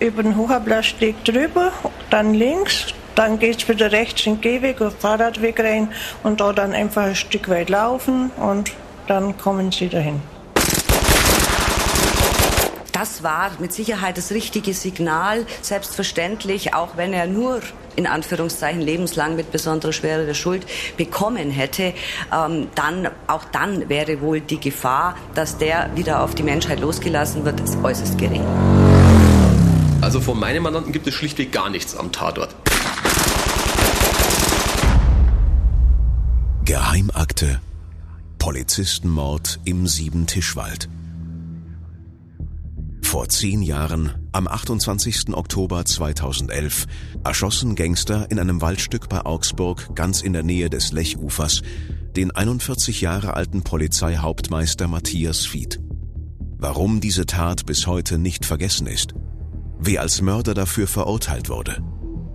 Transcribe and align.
über 0.00 0.22
den 0.22 0.36
Hochblassteg 0.36 1.24
drüber, 1.24 1.72
dann 2.10 2.34
links, 2.34 2.94
dann 3.14 3.38
geht 3.38 3.62
es 3.62 3.68
wieder 3.68 3.92
rechts 3.92 4.26
in 4.26 4.34
den 4.34 4.40
Gehweg 4.40 4.78
den 4.78 4.90
Fahrradweg 4.90 5.58
rein 5.60 5.88
und 6.22 6.40
da 6.40 6.52
dann 6.52 6.72
einfach 6.72 7.04
ein 7.04 7.16
Stück 7.16 7.48
weit 7.48 7.70
laufen 7.70 8.30
und 8.36 8.72
dann 9.06 9.38
kommen 9.38 9.72
sie 9.72 9.88
dahin. 9.88 10.20
Das 12.92 13.22
war 13.22 13.50
mit 13.58 13.74
Sicherheit 13.74 14.16
das 14.16 14.30
richtige 14.30 14.72
Signal, 14.72 15.44
selbstverständlich, 15.60 16.72
auch 16.72 16.96
wenn 16.96 17.12
er 17.12 17.26
nur 17.26 17.60
in 17.94 18.06
Anführungszeichen 18.06 18.80
lebenslang 18.80 19.36
mit 19.36 19.52
besonderer 19.52 19.92
Schwere 19.92 20.24
der 20.24 20.34
Schuld 20.34 20.66
bekommen 20.96 21.50
hätte, 21.50 21.92
ähm, 22.34 22.68
dann 22.74 23.08
auch 23.26 23.44
dann 23.52 23.88
wäre 23.88 24.20
wohl 24.20 24.40
die 24.40 24.60
Gefahr, 24.60 25.16
dass 25.34 25.58
der 25.58 25.90
wieder 25.94 26.22
auf 26.22 26.34
die 26.34 26.42
Menschheit 26.42 26.80
losgelassen 26.80 27.44
wird, 27.44 27.60
äußerst 27.82 28.16
gering. 28.16 28.44
Also 30.06 30.20
von 30.20 30.38
meinem 30.38 30.62
Mandanten 30.62 30.92
gibt 30.92 31.08
es 31.08 31.14
schlichtweg 31.14 31.50
gar 31.50 31.68
nichts 31.68 31.96
am 31.96 32.12
Tatort. 32.12 32.54
Geheimakte. 36.64 37.60
Polizistenmord 38.38 39.58
im 39.64 39.88
Siebentischwald. 39.88 40.88
Vor 43.02 43.28
zehn 43.28 43.62
Jahren, 43.62 44.28
am 44.30 44.46
28. 44.46 45.34
Oktober 45.34 45.84
2011, 45.84 46.86
erschossen 47.24 47.74
Gangster 47.74 48.30
in 48.30 48.38
einem 48.38 48.60
Waldstück 48.60 49.08
bei 49.08 49.22
Augsburg 49.22 49.96
ganz 49.96 50.22
in 50.22 50.34
der 50.34 50.44
Nähe 50.44 50.70
des 50.70 50.92
Lechufers 50.92 51.62
den 52.14 52.30
41 52.30 53.00
Jahre 53.00 53.34
alten 53.34 53.62
Polizeihauptmeister 53.62 54.86
Matthias 54.86 55.44
Fied. 55.44 55.80
Warum 56.58 57.00
diese 57.00 57.26
Tat 57.26 57.66
bis 57.66 57.88
heute 57.88 58.18
nicht 58.18 58.44
vergessen 58.44 58.86
ist, 58.86 59.12
wer 59.78 60.00
als 60.00 60.20
Mörder 60.22 60.54
dafür 60.54 60.86
verurteilt 60.86 61.48
wurde, 61.48 61.82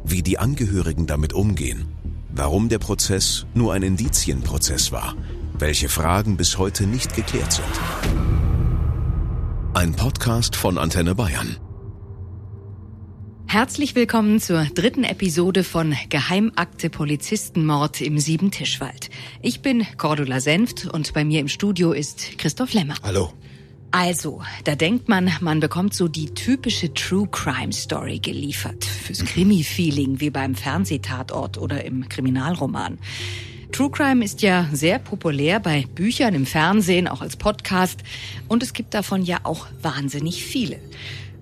wie 0.03 0.23
die 0.23 0.37
Angehörigen 0.37 1.07
damit 1.07 1.33
umgehen, 1.33 1.87
warum 2.29 2.69
der 2.69 2.79
Prozess 2.79 3.45
nur 3.53 3.73
ein 3.73 3.83
Indizienprozess 3.83 4.91
war, 4.91 5.15
welche 5.57 5.89
Fragen 5.89 6.37
bis 6.37 6.57
heute 6.57 6.87
nicht 6.87 7.15
geklärt 7.15 7.53
sind. 7.53 7.65
Ein 9.73 9.93
Podcast 9.93 10.55
von 10.55 10.77
Antenne 10.77 11.15
Bayern. 11.15 11.57
Herzlich 13.47 13.95
willkommen 13.95 14.39
zur 14.39 14.63
dritten 14.63 15.03
Episode 15.03 15.65
von 15.65 15.93
Geheimakte 16.07 16.89
Polizistenmord 16.89 17.99
im 17.99 18.17
Siebentischwald. 18.17 19.09
Ich 19.41 19.61
bin 19.61 19.85
Cordula 19.97 20.39
Senft 20.39 20.87
und 20.87 21.13
bei 21.13 21.25
mir 21.25 21.41
im 21.41 21.49
Studio 21.49 21.91
ist 21.91 22.37
Christoph 22.37 22.71
Lemmer. 22.71 22.95
Hallo. 23.03 23.33
Also, 23.93 24.41
da 24.63 24.75
denkt 24.75 25.09
man, 25.09 25.29
man 25.41 25.59
bekommt 25.59 25.93
so 25.93 26.07
die 26.07 26.33
typische 26.33 26.93
True 26.93 27.27
Crime 27.29 27.73
Story 27.73 28.19
geliefert. 28.19 28.85
Fürs 28.85 29.25
Krimi-Feeling 29.25 30.21
wie 30.21 30.29
beim 30.29 30.55
Fernsehtatort 30.55 31.57
oder 31.57 31.83
im 31.83 32.07
Kriminalroman. 32.07 32.99
True 33.73 33.91
Crime 33.91 34.23
ist 34.23 34.41
ja 34.41 34.69
sehr 34.71 34.97
populär 34.97 35.59
bei 35.59 35.85
Büchern, 35.93 36.35
im 36.35 36.45
Fernsehen, 36.45 37.09
auch 37.09 37.21
als 37.21 37.35
Podcast. 37.35 37.99
Und 38.47 38.63
es 38.63 38.71
gibt 38.71 38.93
davon 38.93 39.23
ja 39.23 39.39
auch 39.43 39.67
wahnsinnig 39.81 40.45
viele. 40.45 40.79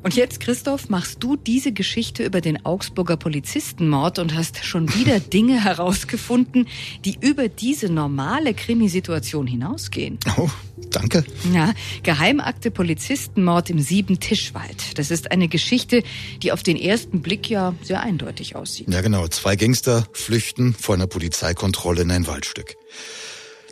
Und 0.01 0.15
jetzt, 0.15 0.39
Christoph, 0.39 0.89
machst 0.89 1.21
du 1.23 1.35
diese 1.35 1.73
Geschichte 1.73 2.23
über 2.23 2.39
den 2.39 2.65
Augsburger 2.65 3.17
Polizistenmord 3.17 4.17
und 4.19 4.33
hast 4.33 4.63
schon 4.63 4.93
wieder 4.95 5.19
Dinge 5.33 5.63
herausgefunden, 5.63 6.67
die 7.03 7.17
über 7.19 7.49
diese 7.49 7.89
normale 7.89 8.53
Krimisituation 8.53 9.45
hinausgehen. 9.45 10.17
Oh, 10.37 10.49
danke. 10.91 11.25
Ja, 11.53 11.73
Geheimakte 12.03 12.71
Polizistenmord 12.71 13.69
im 13.69 13.79
Siebentischwald. 13.79 14.97
Das 14.97 15.11
ist 15.11 15.31
eine 15.31 15.49
Geschichte, 15.49 16.03
die 16.43 16.53
auf 16.53 16.63
den 16.63 16.77
ersten 16.77 17.21
Blick 17.21 17.49
ja 17.49 17.75
sehr 17.81 18.01
eindeutig 18.01 18.55
aussieht. 18.55 18.87
Ja, 18.89 19.01
genau. 19.01 19.27
Zwei 19.27 19.57
Gangster 19.57 20.07
flüchten 20.13 20.73
vor 20.73 20.95
einer 20.95 21.07
Polizeikontrolle 21.07 22.03
in 22.03 22.11
ein 22.11 22.25
Waldstück. 22.25 22.77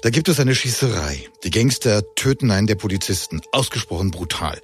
Da 0.01 0.09
gibt 0.09 0.27
es 0.29 0.39
eine 0.39 0.53
Schießerei. 0.53 1.25
Die 1.43 1.49
Gangster 1.49 2.03
töten 2.15 2.51
einen 2.51 2.67
der 2.67 2.75
Polizisten. 2.75 3.41
Ausgesprochen 3.51 4.11
brutal. 4.11 4.61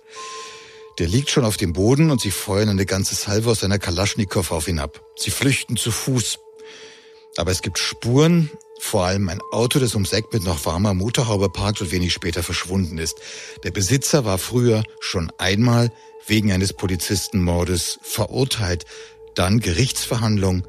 Der 0.99 1.07
liegt 1.07 1.29
schon 1.29 1.45
auf 1.45 1.57
dem 1.57 1.73
Boden 1.73 2.11
und 2.11 2.21
sie 2.21 2.31
feuern 2.31 2.69
eine 2.69 2.85
ganze 2.85 3.15
Salve 3.15 3.49
aus 3.49 3.63
einer 3.63 3.79
Kalaschnikow 3.79 4.51
auf 4.51 4.67
ihn 4.67 4.79
ab. 4.79 5.03
Sie 5.15 5.31
flüchten 5.31 5.75
zu 5.75 5.91
Fuß. 5.91 6.39
Aber 7.37 7.51
es 7.51 7.61
gibt 7.63 7.79
Spuren, 7.79 8.51
vor 8.79 9.05
allem 9.05 9.29
ein 9.29 9.41
Auto, 9.51 9.79
das 9.79 9.95
ums 9.95 10.13
Eck 10.13 10.31
mit 10.33 10.43
noch 10.43 10.65
warmer 10.65 10.93
Motorhaube 10.93 11.49
parkt 11.49 11.81
und 11.81 11.91
wenig 11.91 12.13
später 12.13 12.43
verschwunden 12.43 12.97
ist. 12.97 13.17
Der 13.63 13.71
Besitzer 13.71 14.25
war 14.25 14.37
früher 14.37 14.83
schon 14.99 15.31
einmal 15.37 15.91
wegen 16.27 16.51
eines 16.51 16.73
Polizistenmordes 16.73 17.99
verurteilt. 18.03 18.85
Dann 19.35 19.61
Gerichtsverhandlung. 19.61 20.67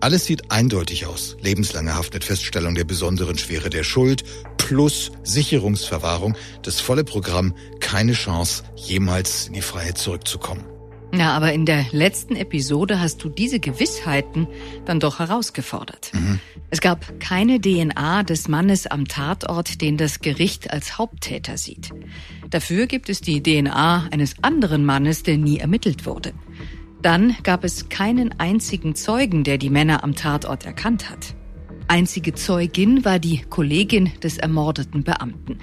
Alles 0.00 0.26
sieht 0.26 0.52
eindeutig 0.52 1.06
aus. 1.06 1.36
Lebenslange 1.40 1.94
Haft 1.94 2.14
mit 2.14 2.22
Feststellung 2.22 2.76
der 2.76 2.84
besonderen 2.84 3.36
Schwere 3.36 3.68
der 3.68 3.82
Schuld 3.82 4.22
plus 4.56 5.10
Sicherungsverwahrung. 5.24 6.36
Das 6.62 6.80
volle 6.80 7.02
Programm. 7.02 7.54
Keine 7.80 8.12
Chance, 8.12 8.62
jemals 8.76 9.48
in 9.48 9.54
die 9.54 9.62
Freiheit 9.62 9.98
zurückzukommen. 9.98 10.64
Na, 11.10 11.34
aber 11.34 11.52
in 11.52 11.64
der 11.64 11.86
letzten 11.90 12.36
Episode 12.36 13.00
hast 13.00 13.24
du 13.24 13.30
diese 13.30 13.60
Gewissheiten 13.60 14.46
dann 14.84 15.00
doch 15.00 15.18
herausgefordert. 15.18 16.10
Mhm. 16.12 16.38
Es 16.70 16.82
gab 16.82 17.18
keine 17.18 17.60
DNA 17.60 18.24
des 18.24 18.46
Mannes 18.46 18.86
am 18.86 19.08
Tatort, 19.08 19.80
den 19.80 19.96
das 19.96 20.20
Gericht 20.20 20.70
als 20.70 20.98
Haupttäter 20.98 21.56
sieht. 21.56 21.90
Dafür 22.50 22.86
gibt 22.86 23.08
es 23.08 23.22
die 23.22 23.42
DNA 23.42 24.08
eines 24.10 24.34
anderen 24.42 24.84
Mannes, 24.84 25.22
der 25.22 25.38
nie 25.38 25.58
ermittelt 25.58 26.04
wurde. 26.04 26.34
Dann 27.02 27.36
gab 27.42 27.64
es 27.64 27.88
keinen 27.88 28.38
einzigen 28.38 28.94
Zeugen, 28.94 29.44
der 29.44 29.58
die 29.58 29.70
Männer 29.70 30.02
am 30.02 30.14
Tatort 30.14 30.66
erkannt 30.66 31.10
hat. 31.10 31.34
Einzige 31.90 32.34
Zeugin 32.34 33.06
war 33.06 33.18
die 33.18 33.40
Kollegin 33.48 34.12
des 34.22 34.36
ermordeten 34.36 35.04
Beamten. 35.04 35.58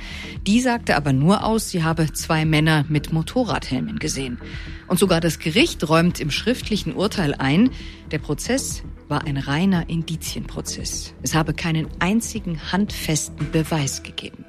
Die 0.48 0.60
sagte 0.60 0.96
aber 0.96 1.14
nur 1.14 1.44
aus, 1.44 1.70
sie 1.70 1.84
habe 1.84 2.12
zwei 2.14 2.46
Männer 2.46 2.84
mit 2.90 3.14
Motorradhelmen 3.14 4.00
gesehen. 4.00 4.40
Und 4.88 4.98
sogar 4.98 5.22
das 5.22 5.38
Gericht 5.38 5.88
räumt 5.88 6.20
im 6.20 6.32
schriftlichen 6.32 6.96
Urteil 6.96 7.36
ein, 7.36 7.70
der 8.10 8.18
Prozess 8.18 8.82
war 9.08 9.26
ein 9.26 9.38
reiner 9.38 9.88
Indizienprozess. 9.88 11.14
Es 11.22 11.36
habe 11.36 11.54
keinen 11.54 11.88
einzigen 12.00 12.72
handfesten 12.72 13.52
Beweis 13.52 14.02
gegeben. 14.02 14.45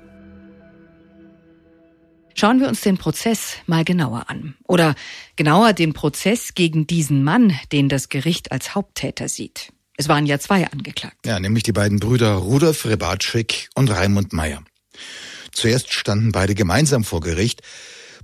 Schauen 2.39 2.61
wir 2.61 2.69
uns 2.69 2.83
den 2.83 2.99
Prozess 2.99 3.55
mal 3.67 3.83
genauer 3.83 4.29
an. 4.29 4.57
Oder 4.65 4.95
genauer 5.37 5.73
den 5.73 5.95
Prozess 5.95 6.53
gegen 6.53 6.87
diesen 6.87 7.25
Mann, 7.25 7.59
den 7.73 7.89
das 7.89 8.11
Gericht 8.11 8.53
als 8.53 8.75
Haupttäter 8.75 9.31
sieht. 9.31 9.73
Es 9.97 10.11
waren 10.11 10.27
ja 10.27 10.39
zwei 10.39 10.67
angeklagt. 10.67 11.17
Ja, 11.25 11.41
nämlich 11.41 11.63
die 11.63 11.73
beiden 11.73 11.99
Brüder 11.99 12.35
Rudolf 12.35 12.85
Rebatschik 12.85 13.71
und 13.75 13.91
Raimund 13.91 14.35
Meyer. 14.35 14.63
Zuerst 15.51 15.95
standen 15.95 16.33
beide 16.33 16.55
gemeinsam 16.55 17.05
vor 17.05 17.23
Gericht. 17.23 17.63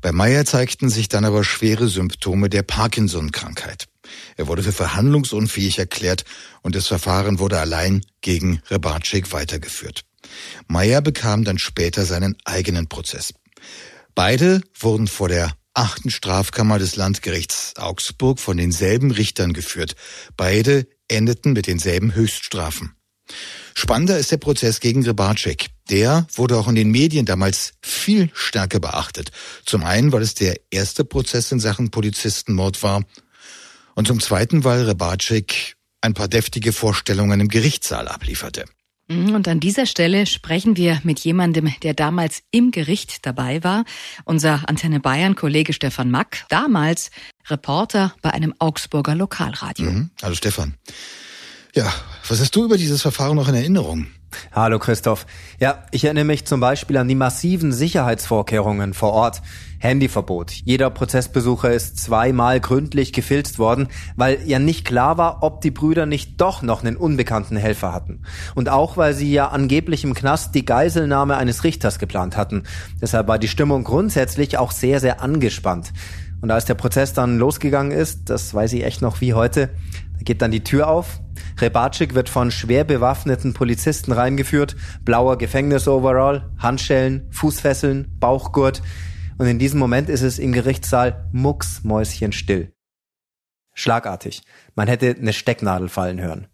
Bei 0.03 0.13
Meyer 0.13 0.45
zeigten 0.45 0.91
sich 0.91 1.09
dann 1.09 1.25
aber 1.25 1.43
schwere 1.43 1.89
Symptome 1.89 2.51
der 2.51 2.65
Parkinson-Krankheit. 2.65 3.89
Er 4.37 4.47
wurde 4.47 4.63
für 4.63 4.73
verhandlungsunfähig 4.73 5.79
erklärt 5.79 6.27
und 6.61 6.77
das 6.77 6.87
Verfahren 6.87 7.39
wurde 7.39 7.59
allein 7.59 8.03
gegen 8.21 8.61
Rebatschik 8.69 9.33
weitergeführt. 9.33 10.03
Meyer 10.67 11.01
bekam 11.01 11.45
dann 11.45 11.57
später 11.57 12.05
seinen 12.05 12.37
eigenen 12.45 12.89
Prozess. 12.89 13.33
Beide 14.15 14.61
wurden 14.79 15.09
vor 15.09 15.29
der 15.29 15.53
achten 15.75 16.11
Strafkammer 16.11 16.79
des 16.79 16.97
Landgerichts 16.97 17.75
Augsburg 17.77 18.41
von 18.41 18.57
denselben 18.57 19.11
Richtern 19.11 19.53
geführt. 19.53 19.97
Beide 20.37 20.87
endeten 21.09 21.53
mit 21.53 21.67
denselben 21.67 22.15
Höchststrafen. 22.15 22.95
Spannender 23.75 24.19
ist 24.19 24.31
der 24.31 24.37
Prozess 24.37 24.81
gegen 24.81 25.05
Rebarczyk. 25.05 25.69
Der 25.89 26.27
wurde 26.35 26.59
auch 26.59 26.69
in 26.69 26.75
den 26.75 26.91
Medien 26.91 27.25
damals 27.25 27.73
viel 27.83 28.31
stärker 28.35 28.81
beachtet. 28.81 29.31
Zum 29.65 29.85
einen, 29.85 30.13
weil 30.13 30.23
es 30.23 30.35
der 30.35 30.61
erste 30.71 31.05
Prozess 31.05 31.51
in 31.53 31.61
Sachen 31.61 31.91
Polizistenmord 31.91 32.83
war 32.83 33.05
und 33.95 34.07
zum 34.07 34.21
zweiten, 34.21 34.65
weil 34.65 34.85
Rebarczyk 34.85 35.77
ein 36.03 36.15
paar 36.15 36.29
deftige 36.29 36.73
Vorstellungen 36.73 37.41
im 37.41 37.49
Gerichtssaal 37.49 38.09
ablieferte. 38.09 38.65
Mhm, 39.13 39.35
und 39.35 39.49
an 39.49 39.61
dieser 39.61 39.87
Stelle 39.87 40.27
sprechen 40.27 40.77
wir 40.77 41.01
mit 41.05 41.21
jemandem, 41.21 41.73
der 41.83 41.95
damals 41.95 42.43
im 42.51 42.71
Gericht 42.71 43.27
dabei 43.27 43.63
war. 43.63 43.85
Unser 44.25 44.69
Antenne 44.69 45.01
Bayern 45.01 45.35
Kollege 45.35 45.73
Stefan 45.73 46.11
Mack, 46.11 46.45
damals 46.49 47.11
Reporter 47.49 48.15
bei 48.23 48.31
einem 48.31 48.55
Augsburger 48.59 49.15
Lokalradio. 49.15 49.91
Mhm. 49.91 50.11
Hallo 50.23 50.35
Stefan. 50.35 50.75
Ja, 51.75 51.93
was 52.29 52.41
hast 52.41 52.55
du 52.55 52.65
über 52.65 52.77
dieses 52.77 53.03
Verfahren 53.03 53.37
noch 53.37 53.49
in 53.49 53.55
Erinnerung? 53.55 54.07
Hallo 54.53 54.79
Christoph. 54.79 55.27
Ja, 55.61 55.85
ich 55.91 56.05
erinnere 56.05 56.25
mich 56.25 56.47
zum 56.47 56.61
Beispiel 56.61 56.97
an 56.97 57.09
die 57.09 57.15
massiven 57.15 57.73
Sicherheitsvorkehrungen 57.73 58.95
vor 58.95 59.13
Ort. 59.13 59.43
Handyverbot. 59.83 60.53
Jeder 60.65 60.91
Prozessbesucher 60.91 61.73
ist 61.73 61.99
zweimal 61.99 62.61
gründlich 62.61 63.13
gefilzt 63.13 63.59
worden, 63.59 63.89
weil 64.15 64.39
ja 64.47 64.61
nicht 64.61 64.85
klar 64.85 65.19
war, 65.19 65.43
ob 65.43 65.61
die 65.61 65.73
Brüder 65.73 66.07
nicht 66.07 66.41
doch 66.41 66.63
noch 66.63 66.85
einen 66.85 66.97
unbekannten 66.97 67.57
Helfer 67.57 67.93
hatten. 67.93 68.23
Und 68.55 68.69
auch, 68.69 68.97
weil 68.97 69.13
sie 69.13 69.33
ja 69.33 69.49
angeblich 69.49 70.05
im 70.05 70.15
Knast 70.15 70.55
die 70.55 70.65
Geiselnahme 70.65 71.37
eines 71.37 71.65
Richters 71.65 71.99
geplant 71.99 72.37
hatten. 72.37 72.63
Deshalb 73.01 73.27
war 73.27 73.41
die 73.41 73.49
Stimmung 73.49 73.83
grundsätzlich 73.83 74.57
auch 74.57 74.71
sehr, 74.71 75.01
sehr 75.01 75.21
angespannt. 75.21 75.93
Und 76.41 76.53
als 76.53 76.65
der 76.65 76.75
Prozess 76.75 77.13
dann 77.13 77.39
losgegangen 77.39 77.93
ist, 77.93 78.31
das 78.31 78.55
weiß 78.55 78.73
ich 78.75 78.85
echt 78.85 79.03
noch 79.03 79.21
wie 79.21 79.35
heute, 79.35 79.71
da 80.19 80.23
geht 80.23 80.43
dann 80.43 80.53
die 80.53 80.65
Tür 80.65 80.89
auf. 80.89 81.21
Rebatschik 81.59 82.15
wird 82.15 82.29
von 82.29 82.51
schwer 82.51 82.85
bewaffneten 82.85 83.55
Polizisten 83.55 84.13
reingeführt. 84.13 84.77
Blauer 85.05 85.39
Gefängnisoverall, 85.39 86.51
Handschellen, 86.59 87.29
Fußfesseln, 87.31 88.17
Bauchgurt. 88.19 88.83
Und 89.39 89.47
in 89.47 89.59
diesem 89.59 89.79
Moment 89.79 90.09
ist 90.09 90.23
es 90.23 90.39
im 90.39 90.53
Gerichtssaal 90.53 91.29
mucksmäuschenstill. 91.33 92.73
Schlagartig. 93.75 94.43
Man 94.75 94.89
hätte 94.89 95.17
eine 95.19 95.33
Stecknadel 95.33 95.89
fallen 95.89 96.21
hören. 96.21 96.47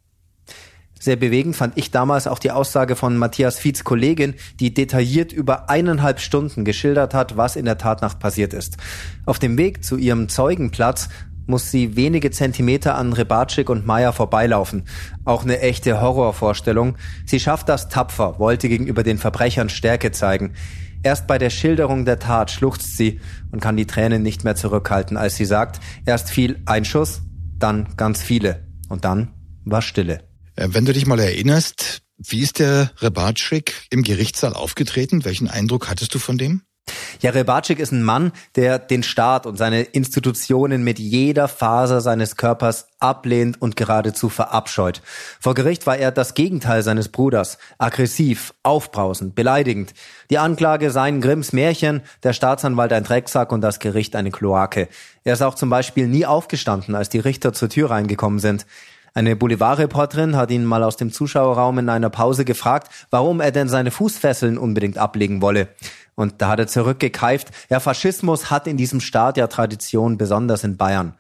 Sehr 1.00 1.16
bewegend 1.16 1.54
fand 1.54 1.78
ich 1.78 1.92
damals 1.92 2.26
auch 2.26 2.40
die 2.40 2.50
Aussage 2.50 2.96
von 2.96 3.16
Matthias 3.16 3.58
Fietz 3.58 3.84
Kollegin, 3.84 4.34
die 4.58 4.74
detailliert 4.74 5.32
über 5.32 5.70
eineinhalb 5.70 6.18
Stunden 6.18 6.64
geschildert 6.64 7.14
hat, 7.14 7.36
was 7.36 7.54
in 7.54 7.66
der 7.66 7.78
Tatnacht 7.78 8.18
passiert 8.18 8.52
ist. 8.52 8.78
Auf 9.24 9.38
dem 9.38 9.56
Weg 9.58 9.84
zu 9.84 9.96
ihrem 9.96 10.28
Zeugenplatz 10.28 11.08
muss 11.48 11.70
sie 11.70 11.96
wenige 11.96 12.30
Zentimeter 12.30 12.94
an 12.94 13.12
Rebatschik 13.12 13.70
und 13.70 13.86
Meier 13.86 14.12
vorbeilaufen. 14.12 14.84
Auch 15.24 15.42
eine 15.42 15.60
echte 15.60 16.00
Horrorvorstellung. 16.00 16.96
Sie 17.26 17.40
schafft 17.40 17.68
das 17.68 17.88
tapfer, 17.88 18.38
wollte 18.38 18.68
gegenüber 18.68 19.02
den 19.02 19.18
Verbrechern 19.18 19.68
Stärke 19.68 20.12
zeigen. 20.12 20.54
Erst 21.02 21.26
bei 21.26 21.38
der 21.38 21.50
Schilderung 21.50 22.04
der 22.04 22.18
Tat 22.18 22.50
schluchzt 22.50 22.96
sie 22.96 23.20
und 23.52 23.60
kann 23.60 23.76
die 23.76 23.86
Tränen 23.86 24.22
nicht 24.22 24.44
mehr 24.44 24.56
zurückhalten, 24.56 25.16
als 25.16 25.36
sie 25.36 25.44
sagt, 25.44 25.80
erst 26.06 26.30
fiel 26.30 26.60
ein 26.66 26.84
Schuss, 26.84 27.22
dann 27.58 27.96
ganz 27.96 28.22
viele 28.22 28.66
und 28.88 29.04
dann 29.04 29.32
war 29.64 29.82
Stille. 29.82 30.24
Äh, 30.56 30.68
wenn 30.72 30.84
du 30.84 30.92
dich 30.92 31.06
mal 31.06 31.20
erinnerst, 31.20 32.02
wie 32.18 32.40
ist 32.40 32.58
der 32.58 32.90
Rebatschik 32.98 33.86
im 33.90 34.02
Gerichtssaal 34.02 34.54
aufgetreten? 34.54 35.24
Welchen 35.24 35.48
Eindruck 35.48 35.88
hattest 35.88 36.14
du 36.14 36.18
von 36.18 36.36
dem? 36.36 36.62
Ja, 37.20 37.32
Rebatschik 37.32 37.80
ist 37.80 37.90
ein 37.90 38.04
Mann, 38.04 38.30
der 38.54 38.78
den 38.78 39.02
Staat 39.02 39.44
und 39.44 39.56
seine 39.56 39.82
Institutionen 39.82 40.84
mit 40.84 41.00
jeder 41.00 41.48
Faser 41.48 42.00
seines 42.00 42.36
Körpers 42.36 42.86
ablehnt 43.00 43.60
und 43.60 43.74
geradezu 43.74 44.28
verabscheut. 44.28 45.02
Vor 45.40 45.54
Gericht 45.54 45.86
war 45.88 45.96
er 45.96 46.12
das 46.12 46.34
Gegenteil 46.34 46.84
seines 46.84 47.08
Bruders. 47.08 47.58
Aggressiv, 47.78 48.54
aufbrausend, 48.62 49.34
beleidigend. 49.34 49.94
Die 50.30 50.38
Anklage 50.38 50.92
seien 50.92 51.20
Grimms 51.20 51.52
Märchen, 51.52 52.02
der 52.22 52.32
Staatsanwalt 52.32 52.92
ein 52.92 53.02
Drecksack 53.02 53.50
und 53.50 53.62
das 53.62 53.80
Gericht 53.80 54.14
eine 54.14 54.30
Kloake. 54.30 54.88
Er 55.24 55.32
ist 55.32 55.42
auch 55.42 55.56
zum 55.56 55.70
Beispiel 55.70 56.06
nie 56.06 56.24
aufgestanden, 56.24 56.94
als 56.94 57.08
die 57.08 57.18
Richter 57.18 57.52
zur 57.52 57.68
Tür 57.68 57.90
reingekommen 57.90 58.38
sind. 58.38 58.64
Eine 59.14 59.34
Boulevardreporterin 59.34 60.36
hat 60.36 60.52
ihn 60.52 60.64
mal 60.64 60.84
aus 60.84 60.96
dem 60.96 61.12
Zuschauerraum 61.12 61.78
in 61.78 61.88
einer 61.88 62.10
Pause 62.10 62.44
gefragt, 62.44 62.92
warum 63.10 63.40
er 63.40 63.50
denn 63.50 63.68
seine 63.68 63.90
Fußfesseln 63.90 64.56
unbedingt 64.56 64.98
ablegen 64.98 65.42
wolle. 65.42 65.68
Und 66.18 66.42
da 66.42 66.48
hat 66.48 66.58
er 66.58 66.66
zurückgekeift, 66.66 67.52
ja, 67.70 67.78
Faschismus 67.78 68.50
hat 68.50 68.66
in 68.66 68.76
diesem 68.76 69.00
Staat 69.00 69.36
ja 69.36 69.46
Tradition, 69.46 70.18
besonders 70.18 70.64
in 70.64 70.76
Bayern. 70.76 71.14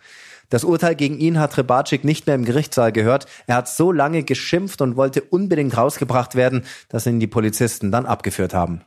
Das 0.50 0.64
Urteil 0.64 0.96
gegen 0.96 1.20
ihn 1.20 1.38
hat 1.38 1.56
Rebatschik 1.56 2.02
nicht 2.02 2.26
mehr 2.26 2.34
im 2.34 2.44
Gerichtssaal 2.44 2.90
gehört. 2.90 3.26
Er 3.46 3.54
hat 3.54 3.68
so 3.68 3.92
lange 3.92 4.24
geschimpft 4.24 4.80
und 4.80 4.96
wollte 4.96 5.22
unbedingt 5.22 5.76
rausgebracht 5.76 6.34
werden, 6.34 6.64
dass 6.88 7.06
ihn 7.06 7.20
die 7.20 7.28
Polizisten 7.28 7.92
dann 7.92 8.06
abgeführt 8.06 8.54
haben. 8.54 8.80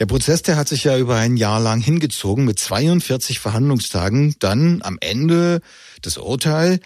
Der 0.00 0.06
Prozess, 0.06 0.42
der 0.42 0.56
hat 0.56 0.66
sich 0.66 0.82
ja 0.82 0.98
über 0.98 1.14
ein 1.14 1.36
Jahr 1.36 1.60
lang 1.60 1.80
hingezogen 1.80 2.44
mit 2.44 2.58
42 2.58 3.38
Verhandlungstagen. 3.38 4.34
Dann 4.40 4.80
am 4.82 4.98
Ende 5.00 5.60
das 6.02 6.18
Urteil. 6.18 6.80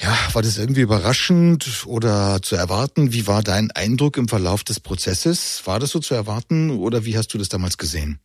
Ja, 0.00 0.16
war 0.32 0.42
das 0.42 0.58
irgendwie 0.58 0.80
überraschend 0.80 1.84
oder 1.86 2.42
zu 2.42 2.56
erwarten? 2.56 3.12
Wie 3.12 3.26
war 3.26 3.42
dein 3.42 3.70
Eindruck 3.70 4.16
im 4.16 4.28
Verlauf 4.28 4.64
des 4.64 4.80
Prozesses? 4.80 5.62
War 5.64 5.78
das 5.78 5.90
so 5.90 6.00
zu 6.00 6.14
erwarten 6.14 6.70
oder 6.70 7.04
wie 7.04 7.16
hast 7.16 7.32
du 7.34 7.38
das 7.38 7.48
damals 7.48 7.78
gesehen? 7.78 8.18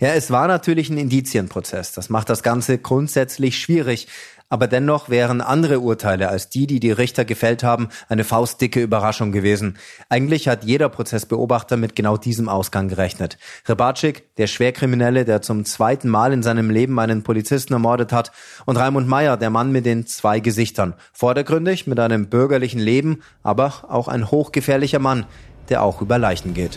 Ja, 0.00 0.14
es 0.14 0.30
war 0.30 0.46
natürlich 0.46 0.90
ein 0.90 0.98
Indizienprozess. 0.98 1.92
Das 1.92 2.08
macht 2.08 2.28
das 2.28 2.42
Ganze 2.42 2.78
grundsätzlich 2.78 3.58
schwierig. 3.58 4.08
Aber 4.48 4.68
dennoch 4.68 5.08
wären 5.08 5.40
andere 5.40 5.80
Urteile 5.80 6.28
als 6.28 6.48
die, 6.48 6.68
die 6.68 6.78
die 6.78 6.92
Richter 6.92 7.24
gefällt 7.24 7.64
haben, 7.64 7.88
eine 8.08 8.22
faustdicke 8.22 8.80
Überraschung 8.80 9.32
gewesen. 9.32 9.76
Eigentlich 10.08 10.46
hat 10.46 10.62
jeder 10.62 10.88
Prozessbeobachter 10.88 11.76
mit 11.76 11.96
genau 11.96 12.16
diesem 12.16 12.48
Ausgang 12.48 12.86
gerechnet. 12.86 13.38
Rebatschik, 13.66 14.36
der 14.36 14.46
Schwerkriminelle, 14.46 15.24
der 15.24 15.42
zum 15.42 15.64
zweiten 15.64 16.08
Mal 16.08 16.32
in 16.32 16.44
seinem 16.44 16.70
Leben 16.70 16.98
einen 17.00 17.24
Polizisten 17.24 17.72
ermordet 17.72 18.12
hat, 18.12 18.30
und 18.66 18.76
Raimund 18.76 19.08
Meyer, 19.08 19.36
der 19.36 19.50
Mann 19.50 19.72
mit 19.72 19.84
den 19.84 20.06
zwei 20.06 20.38
Gesichtern. 20.38 20.94
Vordergründig 21.12 21.88
mit 21.88 21.98
einem 21.98 22.28
bürgerlichen 22.28 22.80
Leben, 22.80 23.22
aber 23.42 23.72
auch 23.88 24.06
ein 24.06 24.30
hochgefährlicher 24.30 25.00
Mann, 25.00 25.26
der 25.70 25.82
auch 25.82 26.00
über 26.00 26.18
Leichen 26.18 26.54
geht. 26.54 26.76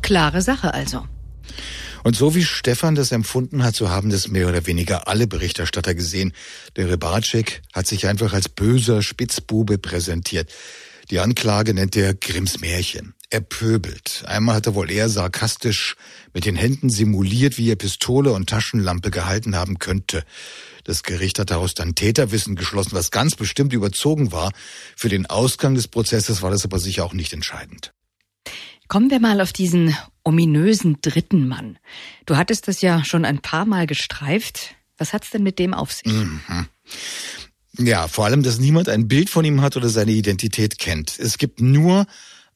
Klare 0.00 0.40
Sache 0.40 0.72
also. 0.72 1.02
Und 2.06 2.14
so 2.14 2.36
wie 2.36 2.44
Stefan 2.44 2.94
das 2.94 3.10
empfunden 3.10 3.64
hat, 3.64 3.74
so 3.74 3.90
haben 3.90 4.10
das 4.10 4.28
mehr 4.28 4.46
oder 4.46 4.64
weniger 4.68 5.08
alle 5.08 5.26
Berichterstatter 5.26 5.92
gesehen. 5.92 6.34
Der 6.76 6.88
Rebatschek 6.88 7.62
hat 7.72 7.88
sich 7.88 8.06
einfach 8.06 8.32
als 8.32 8.48
böser 8.48 9.02
Spitzbube 9.02 9.78
präsentiert. 9.78 10.52
Die 11.10 11.18
Anklage 11.18 11.74
nennt 11.74 11.96
er 11.96 12.14
Grimms 12.14 12.60
Märchen. 12.60 13.14
Er 13.28 13.40
pöbelt. 13.40 14.22
Einmal 14.24 14.54
hat 14.54 14.66
er 14.66 14.76
wohl 14.76 14.88
eher 14.88 15.08
sarkastisch 15.08 15.96
mit 16.32 16.44
den 16.44 16.54
Händen 16.54 16.90
simuliert, 16.90 17.58
wie 17.58 17.72
er 17.72 17.74
Pistole 17.76 18.30
und 18.30 18.48
Taschenlampe 18.48 19.10
gehalten 19.10 19.56
haben 19.56 19.80
könnte. 19.80 20.22
Das 20.84 21.02
Gericht 21.02 21.40
hat 21.40 21.50
daraus 21.50 21.74
dann 21.74 21.96
Täterwissen 21.96 22.54
geschlossen, 22.54 22.92
was 22.92 23.10
ganz 23.10 23.34
bestimmt 23.34 23.72
überzogen 23.72 24.30
war. 24.30 24.52
Für 24.94 25.08
den 25.08 25.26
Ausgang 25.26 25.74
des 25.74 25.88
Prozesses 25.88 26.40
war 26.40 26.52
das 26.52 26.64
aber 26.64 26.78
sicher 26.78 27.04
auch 27.04 27.14
nicht 27.14 27.32
entscheidend. 27.32 27.90
Kommen 28.86 29.10
wir 29.10 29.18
mal 29.18 29.40
auf 29.40 29.52
diesen 29.52 29.96
ominösen 30.26 30.98
dritten 31.00 31.46
Mann. 31.46 31.78
Du 32.26 32.36
hattest 32.36 32.68
das 32.68 32.80
ja 32.80 33.04
schon 33.04 33.24
ein 33.24 33.38
paar 33.38 33.64
Mal 33.64 33.86
gestreift. 33.86 34.74
Was 34.98 35.12
hat's 35.12 35.30
denn 35.30 35.42
mit 35.42 35.58
dem 35.58 35.72
auf 35.72 35.92
sich? 35.92 36.12
Mhm. 36.12 36.40
Ja, 37.78 38.08
vor 38.08 38.24
allem, 38.24 38.42
dass 38.42 38.58
niemand 38.58 38.88
ein 38.88 39.06
Bild 39.08 39.30
von 39.30 39.44
ihm 39.44 39.60
hat 39.60 39.76
oder 39.76 39.88
seine 39.88 40.12
Identität 40.12 40.78
kennt. 40.78 41.18
Es 41.18 41.38
gibt 41.38 41.60
nur 41.60 42.06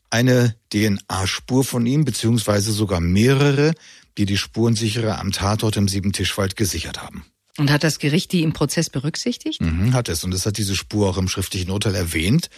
eine 0.09 0.57
DNA-Spur 0.73 1.63
von 1.63 1.87
ihm, 1.87 2.05
beziehungsweise 2.05 2.73
sogar 2.73 3.01
mehrere, 3.01 3.75
die 4.19 4.25
die 4.25 4.39
Spurensicherer 4.39 5.21
am 5.21 5.31
Tatort 5.31 5.77
im 5.77 5.87
Siebentischwald 5.87 6.57
gesichert 6.57 7.03
haben. 7.03 7.25
Und 7.59 7.71
hat 7.71 7.85
das 7.85 7.99
Gericht 7.99 8.33
die 8.33 8.43
im 8.43 8.53
Prozess 8.53 8.91
berücksichtigt? 8.91 9.61
Mhm, 9.61 9.93
hat 9.93 10.09
es. 10.09 10.25
Und 10.25 10.33
es 10.35 10.47
hat 10.47 10.57
diese 10.57 10.75
Spur 10.75 11.09
auch 11.09 11.19
im 11.19 11.29
schriftlichen 11.29 11.71
Urteil 11.71 11.95
erwähnt. 11.95 12.49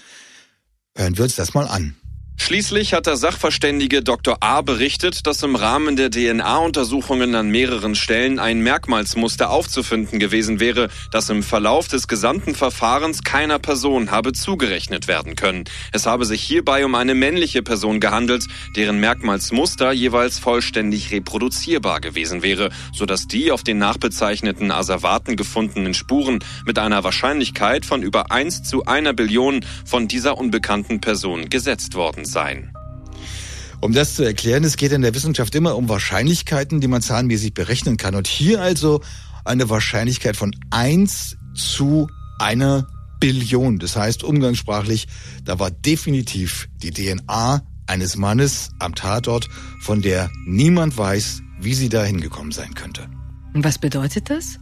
Hören 0.97 1.17
wir 1.17 1.25
uns 1.25 1.35
das 1.35 1.55
mal 1.55 1.67
an. 1.67 1.97
Schließlich 2.53 2.93
hat 2.93 3.07
der 3.07 3.17
Sachverständige 3.17 4.03
Dr. 4.03 4.37
A. 4.41 4.63
berichtet, 4.63 5.27
dass 5.27 5.43
im 5.43 5.57
Rahmen 5.57 5.97
der 5.97 6.11
DNA-Untersuchungen 6.11 7.35
an 7.35 7.49
mehreren 7.49 7.95
Stellen 7.95 8.39
ein 8.39 8.61
Merkmalsmuster 8.61 9.49
aufzufinden 9.49 10.19
gewesen 10.19 10.61
wäre, 10.61 10.89
das 11.13 11.31
im 11.31 11.43
Verlauf 11.43 11.89
des 11.89 12.09
gesamten 12.09 12.55
Verfahrens 12.55 13.23
keiner 13.23 13.59
Person 13.59 14.11
habe 14.11 14.33
zugerechnet 14.33 15.09
werden 15.09 15.37
können. 15.37 15.65
Es 15.93 16.05
habe 16.05 16.27
sich 16.27 16.43
hierbei 16.43 16.85
um 16.85 16.95
eine 16.95 17.15
männliche 17.15 17.63
Person 17.63 18.01
gehandelt, 18.01 18.45
deren 18.77 18.99
Merkmalsmuster 18.99 19.93
jeweils 19.93 20.39
vollständig 20.39 21.11
reproduzierbar 21.13 22.01
gewesen 22.01 22.43
wäre, 22.43 22.71
sodass 22.93 23.29
die 23.29 23.53
auf 23.53 23.63
den 23.63 23.79
nachbezeichneten 23.79 24.73
Asservaten 24.73 25.37
gefundenen 25.37 25.95
Spuren 25.95 26.41
mit 26.67 26.79
einer 26.79 27.05
Wahrscheinlichkeit 27.05 27.87
von 27.87 28.03
über 28.03 28.31
1 28.31 28.65
zu 28.65 28.85
einer 28.85 29.15
Billion 29.15 29.65
von 29.87 30.09
dieser 30.09 30.37
unbekannten 30.37 31.01
Person 31.01 31.49
gesetzt 31.49 31.95
worden 31.95 32.22
sein. 32.25 32.73
Um 33.81 33.93
das 33.93 34.15
zu 34.15 34.23
erklären, 34.23 34.63
es 34.63 34.77
geht 34.77 34.93
in 34.93 35.03
der 35.03 35.15
Wissenschaft 35.15 35.55
immer 35.55 35.77
um 35.77 35.89
Wahrscheinlichkeiten, 35.89 36.81
die 36.81 36.89
man 36.89 37.03
zahlenmäßig 37.03 37.53
berechnen 37.53 37.97
kann. 37.97 38.15
Und 38.15 38.29
hier 38.29 38.63
also 38.63 39.01
eine 39.45 39.69
Wahrscheinlichkeit 39.69 40.37
von 40.37 40.55
1 40.71 41.37
zu 41.55 42.09
einer 42.39 42.87
Billion. 43.19 43.79
Das 43.79 43.97
heißt 43.97 44.25
umgangssprachlich, 44.25 45.09
da 45.45 45.59
war 45.59 45.71
definitiv 45.71 46.69
die 46.83 46.91
DNA 46.91 47.63
eines 47.87 48.17
Mannes 48.17 48.71
am 48.79 48.95
Tatort, 48.95 49.49
von 49.81 50.01
der 50.01 50.31
niemand 50.47 50.97
weiß, 50.97 51.43
wie 51.61 51.75
sie 51.75 51.89
da 51.89 52.05
hingekommen 52.05 52.53
sein 52.53 52.75
könnte. 52.75 53.09
Und 53.55 53.65
was 53.65 53.79
bedeutet 53.79 54.31
das? 54.31 54.59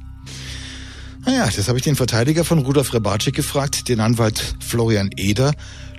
Naja, 1.24 1.48
das 1.54 1.68
habe 1.68 1.78
ich 1.78 1.84
den 1.84 1.96
Verteidiger 1.96 2.44
von 2.44 2.58
Rudolf 2.60 2.94
Rebatschik 2.94 3.34
gefragt, 3.34 3.88
den 3.88 4.00
Anwalt 4.00 4.56
Florian 4.60 5.10
Eder. 5.16 5.52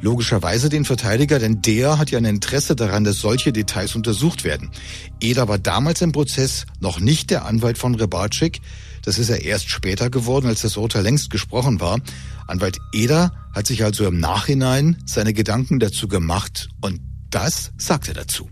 Logischerweise 0.04 0.70
den 0.70 0.84
Verteidiger, 0.84 1.38
denn 1.38 1.62
der 1.62 2.00
hat 2.00 2.10
ja 2.10 2.18
ein 2.18 2.26
Interesse 2.26 2.76
daran, 2.76 3.04
dass 3.04 3.20
solche 3.20 3.54
Details 3.54 3.96
untersucht 3.96 4.44
werden. 4.44 4.72
Eder 5.20 5.48
war 5.48 5.60
damals 5.60 6.02
im 6.02 6.12
Prozess 6.12 6.66
noch 6.80 7.00
nicht 7.00 7.30
der 7.30 7.46
Anwalt 7.46 7.78
von 7.78 7.94
Rebatschik. 7.94 8.62
Das 9.04 9.20
ist 9.20 9.30
er 9.30 9.44
erst 9.44 9.70
später 9.70 10.10
geworden, 10.10 10.48
als 10.48 10.62
das 10.62 10.76
Urteil 10.76 11.04
längst 11.04 11.30
gesprochen 11.30 11.80
war. 11.80 12.00
Anwalt 12.48 12.80
Eder 12.94 13.32
hat 13.54 13.68
sich 13.68 13.84
also 13.84 14.08
im 14.08 14.20
Nachhinein 14.20 14.98
seine 15.06 15.34
Gedanken 15.34 15.80
dazu 15.80 16.08
gemacht 16.08 16.70
und 16.82 17.00
das 17.30 17.72
sagt 17.78 18.08
er 18.08 18.16
dazu. 18.16 18.50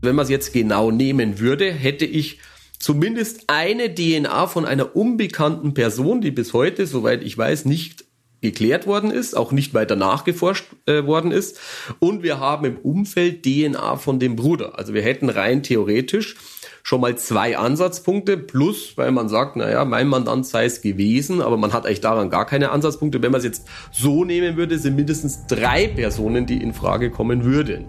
Wenn 0.00 0.14
man 0.16 0.24
es 0.24 0.30
jetzt 0.30 0.54
genau 0.54 0.90
nehmen 0.90 1.38
würde, 1.38 1.72
hätte 1.72 2.06
ich 2.06 2.38
zumindest 2.78 3.44
eine 3.48 3.94
DNA 3.94 4.46
von 4.46 4.64
einer 4.64 4.96
unbekannten 4.96 5.74
Person, 5.74 6.22
die 6.22 6.30
bis 6.30 6.54
heute, 6.54 6.86
soweit 6.86 7.22
ich 7.22 7.36
weiß, 7.36 7.66
nicht 7.66 8.05
geklärt 8.40 8.86
worden 8.86 9.10
ist, 9.10 9.36
auch 9.36 9.52
nicht 9.52 9.74
weiter 9.74 9.96
nachgeforscht 9.96 10.66
äh, 10.86 11.04
worden 11.04 11.32
ist. 11.32 11.58
Und 11.98 12.22
wir 12.22 12.38
haben 12.38 12.64
im 12.64 12.76
Umfeld 12.78 13.42
DNA 13.42 13.96
von 13.96 14.18
dem 14.18 14.36
Bruder. 14.36 14.78
Also 14.78 14.94
wir 14.94 15.02
hätten 15.02 15.28
rein 15.28 15.62
theoretisch 15.62 16.36
schon 16.82 17.00
mal 17.00 17.18
zwei 17.18 17.58
Ansatzpunkte 17.58 18.36
plus, 18.36 18.96
weil 18.96 19.10
man 19.10 19.28
sagt, 19.28 19.56
naja, 19.56 19.84
mein 19.84 20.06
Mandant 20.06 20.46
sei 20.46 20.66
es 20.66 20.82
gewesen, 20.82 21.42
aber 21.42 21.56
man 21.56 21.72
hat 21.72 21.84
eigentlich 21.84 22.00
daran 22.00 22.30
gar 22.30 22.46
keine 22.46 22.70
Ansatzpunkte. 22.70 23.22
Wenn 23.22 23.32
man 23.32 23.40
es 23.40 23.44
jetzt 23.44 23.66
so 23.90 24.24
nehmen 24.24 24.56
würde, 24.56 24.78
sind 24.78 24.94
mindestens 24.94 25.46
drei 25.48 25.88
Personen, 25.88 26.46
die 26.46 26.62
in 26.62 26.72
Frage 26.72 27.10
kommen 27.10 27.42
würden. 27.42 27.86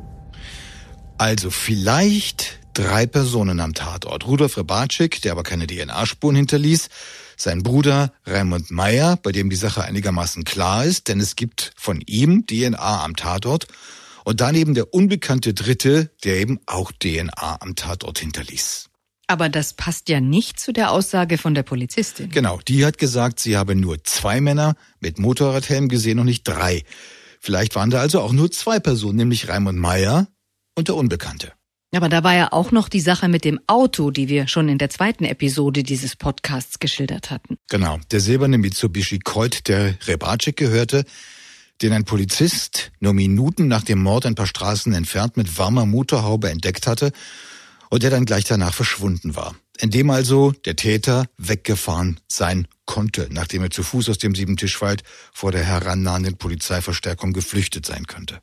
Also 1.19 1.51
vielleicht 1.51 2.59
drei 2.73 3.05
Personen 3.05 3.59
am 3.59 3.73
Tatort. 3.73 4.25
Rudolf 4.25 4.57
Rebatschik, 4.57 5.21
der 5.21 5.33
aber 5.33 5.43
keine 5.43 5.67
DNA-Spuren 5.67 6.35
hinterließ, 6.35 6.89
sein 7.37 7.63
Bruder 7.63 8.11
Raimund 8.25 8.71
Meyer, 8.71 9.17
bei 9.17 9.31
dem 9.31 9.49
die 9.49 9.55
Sache 9.55 9.83
einigermaßen 9.83 10.43
klar 10.43 10.85
ist, 10.85 11.07
denn 11.07 11.19
es 11.19 11.35
gibt 11.35 11.71
von 11.77 12.01
ihm 12.01 12.45
DNA 12.45 13.03
am 13.03 13.15
Tatort 13.15 13.67
und 14.25 14.41
daneben 14.41 14.73
der 14.73 14.93
unbekannte 14.93 15.53
Dritte, 15.53 16.11
der 16.23 16.37
eben 16.37 16.59
auch 16.65 16.91
DNA 16.91 17.61
am 17.61 17.75
Tatort 17.75 18.19
hinterließ. 18.19 18.89
Aber 19.27 19.49
das 19.49 19.73
passt 19.73 20.09
ja 20.09 20.21
nicht 20.21 20.59
zu 20.59 20.71
der 20.71 20.91
Aussage 20.91 21.37
von 21.37 21.53
der 21.53 21.63
Polizistin. 21.63 22.29
Genau, 22.29 22.59
die 22.65 22.85
hat 22.85 22.97
gesagt, 22.97 23.39
sie 23.39 23.57
habe 23.57 23.75
nur 23.75 24.03
zwei 24.03 24.39
Männer 24.39 24.75
mit 25.01 25.19
Motorradhelm 25.19 25.89
gesehen 25.89 26.19
und 26.19 26.25
nicht 26.25 26.47
drei. 26.47 26.83
Vielleicht 27.39 27.75
waren 27.75 27.89
da 27.89 27.99
also 27.99 28.21
auch 28.21 28.31
nur 28.31 28.51
zwei 28.51 28.79
Personen, 28.79 29.17
nämlich 29.17 29.49
Raimund 29.49 29.77
Meyer 29.77 30.27
und 30.75 30.87
der 30.87 30.95
Unbekannte. 30.95 31.51
Aber 31.95 32.09
da 32.09 32.23
war 32.23 32.35
ja 32.35 32.51
auch 32.51 32.71
noch 32.71 32.89
die 32.89 32.99
Sache 32.99 33.29
mit 33.29 33.45
dem 33.45 33.59
Auto, 33.65 34.11
die 34.11 34.27
wir 34.27 34.47
schon 34.47 34.67
in 34.67 34.77
der 34.77 34.89
zweiten 34.89 35.23
Episode 35.23 35.83
dieses 35.83 36.15
Podcasts 36.15 36.79
geschildert 36.79 37.31
hatten. 37.31 37.57
Genau, 37.69 37.97
der 38.11 38.19
silberne 38.19 38.57
Mitsubishi 38.57 39.19
Colt, 39.19 39.67
der 39.67 39.95
Rebacik 40.05 40.57
gehörte, 40.57 41.05
den 41.81 41.93
ein 41.93 42.03
Polizist 42.03 42.91
nur 42.99 43.13
Minuten 43.13 43.67
nach 43.67 43.83
dem 43.83 44.01
Mord 44.01 44.25
ein 44.25 44.35
paar 44.35 44.47
Straßen 44.47 44.93
entfernt 44.93 45.37
mit 45.37 45.57
warmer 45.57 45.85
Motorhaube 45.85 46.49
entdeckt 46.49 46.87
hatte 46.87 47.11
und 47.89 48.03
der 48.03 48.09
dann 48.09 48.25
gleich 48.25 48.43
danach 48.43 48.73
verschwunden 48.73 49.35
war. 49.35 49.55
In 49.79 49.91
dem 49.91 50.09
also 50.09 50.51
der 50.65 50.75
Täter 50.75 51.27
weggefahren 51.37 52.19
sein 52.27 52.67
konnte, 52.85 53.29
nachdem 53.31 53.63
er 53.63 53.69
zu 53.69 53.83
Fuß 53.83 54.09
aus 54.09 54.17
dem 54.17 54.35
Siebentischwald 54.35 55.03
vor 55.33 55.51
der 55.51 55.63
herannahenden 55.63 56.37
Polizeiverstärkung 56.37 57.31
geflüchtet 57.31 57.85
sein 57.85 58.07
könnte. 58.07 58.41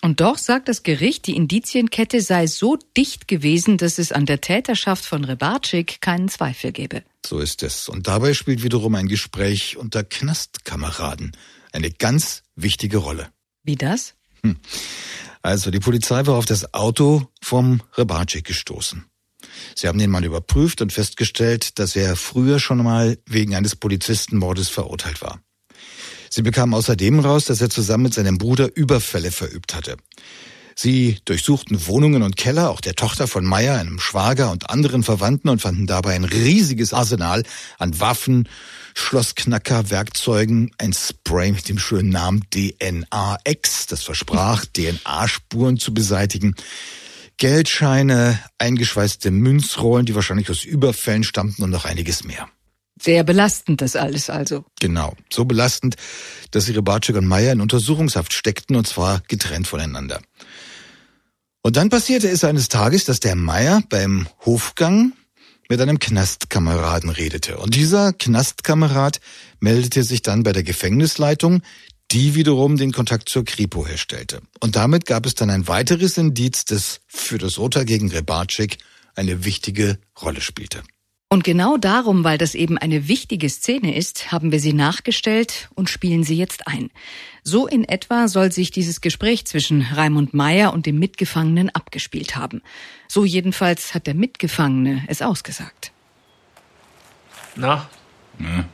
Und 0.00 0.20
doch 0.20 0.38
sagt 0.38 0.68
das 0.68 0.84
Gericht, 0.84 1.26
die 1.26 1.34
Indizienkette 1.34 2.20
sei 2.20 2.46
so 2.46 2.78
dicht 2.96 3.26
gewesen, 3.26 3.78
dass 3.78 3.98
es 3.98 4.12
an 4.12 4.26
der 4.26 4.40
Täterschaft 4.40 5.04
von 5.04 5.24
Rebatschik 5.24 6.00
keinen 6.00 6.28
Zweifel 6.28 6.70
gebe. 6.70 7.02
So 7.26 7.40
ist 7.40 7.62
es. 7.62 7.88
Und 7.88 8.06
dabei 8.06 8.32
spielt 8.32 8.62
wiederum 8.62 8.94
ein 8.94 9.08
Gespräch 9.08 9.76
unter 9.76 10.04
Knastkameraden 10.04 11.32
eine 11.72 11.90
ganz 11.90 12.42
wichtige 12.54 12.98
Rolle. 12.98 13.28
Wie 13.64 13.76
das? 13.76 14.14
Hm. 14.42 14.56
Also 15.42 15.70
die 15.70 15.80
Polizei 15.80 16.26
war 16.26 16.36
auf 16.36 16.46
das 16.46 16.74
Auto 16.74 17.28
vom 17.42 17.82
Rebatschik 17.96 18.44
gestoßen. 18.44 19.04
Sie 19.74 19.88
haben 19.88 19.98
den 19.98 20.10
Mann 20.10 20.24
überprüft 20.24 20.80
und 20.80 20.92
festgestellt, 20.92 21.78
dass 21.78 21.96
er 21.96 22.16
früher 22.16 22.58
schon 22.58 22.82
mal 22.82 23.18
wegen 23.26 23.54
eines 23.54 23.76
Polizistenmordes 23.76 24.68
verurteilt 24.68 25.22
war. 25.22 25.40
Sie 26.30 26.42
bekamen 26.42 26.74
außerdem 26.74 27.20
raus, 27.20 27.46
dass 27.46 27.60
er 27.60 27.70
zusammen 27.70 28.04
mit 28.04 28.14
seinem 28.14 28.38
Bruder 28.38 28.74
Überfälle 28.74 29.30
verübt 29.30 29.74
hatte. 29.74 29.96
Sie 30.80 31.18
durchsuchten 31.24 31.88
Wohnungen 31.88 32.22
und 32.22 32.36
Keller, 32.36 32.70
auch 32.70 32.80
der 32.80 32.94
Tochter 32.94 33.26
von 33.26 33.44
Meyer, 33.44 33.80
einem 33.80 33.98
Schwager 33.98 34.52
und 34.52 34.70
anderen 34.70 35.02
Verwandten 35.02 35.48
und 35.48 35.60
fanden 35.60 35.88
dabei 35.88 36.14
ein 36.14 36.22
riesiges 36.22 36.92
Arsenal 36.92 37.42
an 37.78 37.98
Waffen, 37.98 38.48
Schlossknacker, 38.94 39.90
Werkzeugen, 39.90 40.70
ein 40.78 40.92
Spray 40.92 41.50
mit 41.50 41.68
dem 41.68 41.80
schönen 41.80 42.10
Namen 42.10 42.44
DNA-X, 42.50 43.86
das 43.86 44.04
versprach, 44.04 44.66
DNA-Spuren 44.66 45.78
zu 45.78 45.92
beseitigen, 45.92 46.54
Geldscheine, 47.38 48.38
eingeschweißte 48.58 49.32
Münzrollen, 49.32 50.06
die 50.06 50.14
wahrscheinlich 50.14 50.48
aus 50.48 50.62
Überfällen 50.62 51.24
stammten 51.24 51.64
und 51.64 51.70
noch 51.70 51.86
einiges 51.86 52.22
mehr. 52.22 52.48
Sehr 53.00 53.24
belastend 53.24 53.80
das 53.80 53.96
alles 53.96 54.30
also. 54.30 54.64
Genau, 54.80 55.14
so 55.30 55.44
belastend, 55.44 55.96
dass 56.50 56.68
ihre 56.68 56.82
Bartschek 56.82 57.16
und 57.16 57.26
Meier 57.26 57.52
in 57.52 57.60
Untersuchungshaft 57.60 58.32
steckten 58.32 58.76
und 58.76 58.86
zwar 58.86 59.22
getrennt 59.28 59.66
voneinander. 59.66 60.20
Und 61.62 61.76
dann 61.76 61.90
passierte 61.90 62.28
es 62.28 62.44
eines 62.44 62.68
Tages, 62.68 63.04
dass 63.04 63.20
der 63.20 63.36
Meier 63.36 63.82
beim 63.88 64.28
Hofgang 64.44 65.12
mit 65.68 65.80
einem 65.80 65.98
Knastkameraden 65.98 67.10
redete. 67.10 67.58
Und 67.58 67.74
dieser 67.74 68.12
Knastkamerad 68.12 69.20
meldete 69.60 70.02
sich 70.02 70.22
dann 70.22 70.42
bei 70.42 70.52
der 70.52 70.62
Gefängnisleitung, 70.62 71.62
die 72.10 72.34
wiederum 72.34 72.78
den 72.78 72.92
Kontakt 72.92 73.28
zur 73.28 73.44
Kripo 73.44 73.86
herstellte. 73.86 74.40
Und 74.60 74.76
damit 74.76 75.04
gab 75.04 75.26
es 75.26 75.34
dann 75.34 75.50
ein 75.50 75.68
weiteres 75.68 76.16
Indiz, 76.16 76.64
das 76.64 77.00
für 77.06 77.36
das 77.36 77.58
Urteil 77.58 77.84
gegen 77.84 78.10
Rebatschik 78.10 78.78
eine 79.14 79.44
wichtige 79.44 79.98
Rolle 80.22 80.40
spielte. 80.40 80.82
Und 81.30 81.44
genau 81.44 81.76
darum, 81.76 82.24
weil 82.24 82.38
das 82.38 82.54
eben 82.54 82.78
eine 82.78 83.06
wichtige 83.06 83.50
Szene 83.50 83.94
ist, 83.94 84.32
haben 84.32 84.50
wir 84.50 84.60
sie 84.60 84.72
nachgestellt 84.72 85.68
und 85.74 85.90
spielen 85.90 86.24
sie 86.24 86.36
jetzt 86.36 86.66
ein. 86.66 86.90
So 87.42 87.66
in 87.66 87.84
etwa 87.84 88.28
soll 88.28 88.50
sich 88.50 88.70
dieses 88.70 89.02
Gespräch 89.02 89.44
zwischen 89.44 89.82
Raimund 89.82 90.32
Meyer 90.32 90.72
und 90.72 90.86
dem 90.86 90.98
Mitgefangenen 90.98 91.68
abgespielt 91.68 92.34
haben. 92.34 92.62
So 93.08 93.26
jedenfalls 93.26 93.92
hat 93.92 94.06
der 94.06 94.14
Mitgefangene 94.14 95.04
es 95.06 95.20
ausgesagt. 95.20 95.92
Na? 97.56 97.90
Ja. 98.38 98.64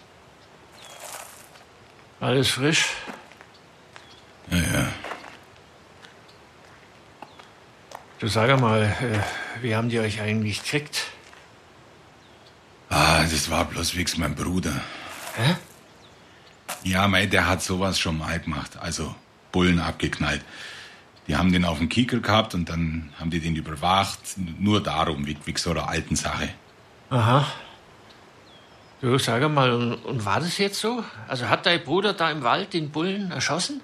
Alles 2.20 2.50
frisch? 2.50 2.86
Ja, 4.50 4.58
ja. 4.58 4.92
Du 8.20 8.28
sag 8.28 8.60
mal, 8.60 8.84
äh, 8.84 9.62
wie 9.62 9.74
haben 9.74 9.88
die 9.88 9.98
euch 9.98 10.20
eigentlich 10.20 10.62
gekriegt? 10.62 11.13
Ah, 12.88 13.22
das 13.22 13.50
war 13.50 13.64
bloß 13.64 13.96
wegen 13.96 14.20
meinem 14.20 14.34
Bruder. 14.34 14.80
Hä? 15.36 15.56
Ja, 16.84 17.08
mei, 17.08 17.26
der 17.26 17.48
hat 17.48 17.62
sowas 17.62 17.98
schon 17.98 18.18
mal 18.18 18.38
gemacht. 18.38 18.76
Also 18.78 19.14
Bullen 19.52 19.80
abgeknallt. 19.80 20.42
Die 21.26 21.36
haben 21.36 21.52
den 21.52 21.64
auf 21.64 21.78
dem 21.78 21.88
Kieker 21.88 22.18
gehabt 22.18 22.54
und 22.54 22.68
dann 22.68 23.12
haben 23.18 23.30
die 23.30 23.40
den 23.40 23.56
überwacht. 23.56 24.20
Nur 24.58 24.82
darum, 24.82 25.26
wie, 25.26 25.36
wie 25.44 25.56
so 25.56 25.70
einer 25.70 25.88
alten 25.88 26.16
Sache. 26.16 26.50
Aha. 27.10 27.46
Du, 29.00 29.18
sag 29.18 29.48
mal, 29.50 29.72
und, 29.72 29.94
und 30.04 30.24
war 30.24 30.40
das 30.40 30.58
jetzt 30.58 30.80
so? 30.80 31.04
Also 31.28 31.48
hat 31.48 31.66
dein 31.66 31.82
Bruder 31.82 32.12
da 32.12 32.30
im 32.30 32.42
Wald 32.42 32.74
den 32.74 32.90
Bullen 32.90 33.30
erschossen? 33.30 33.80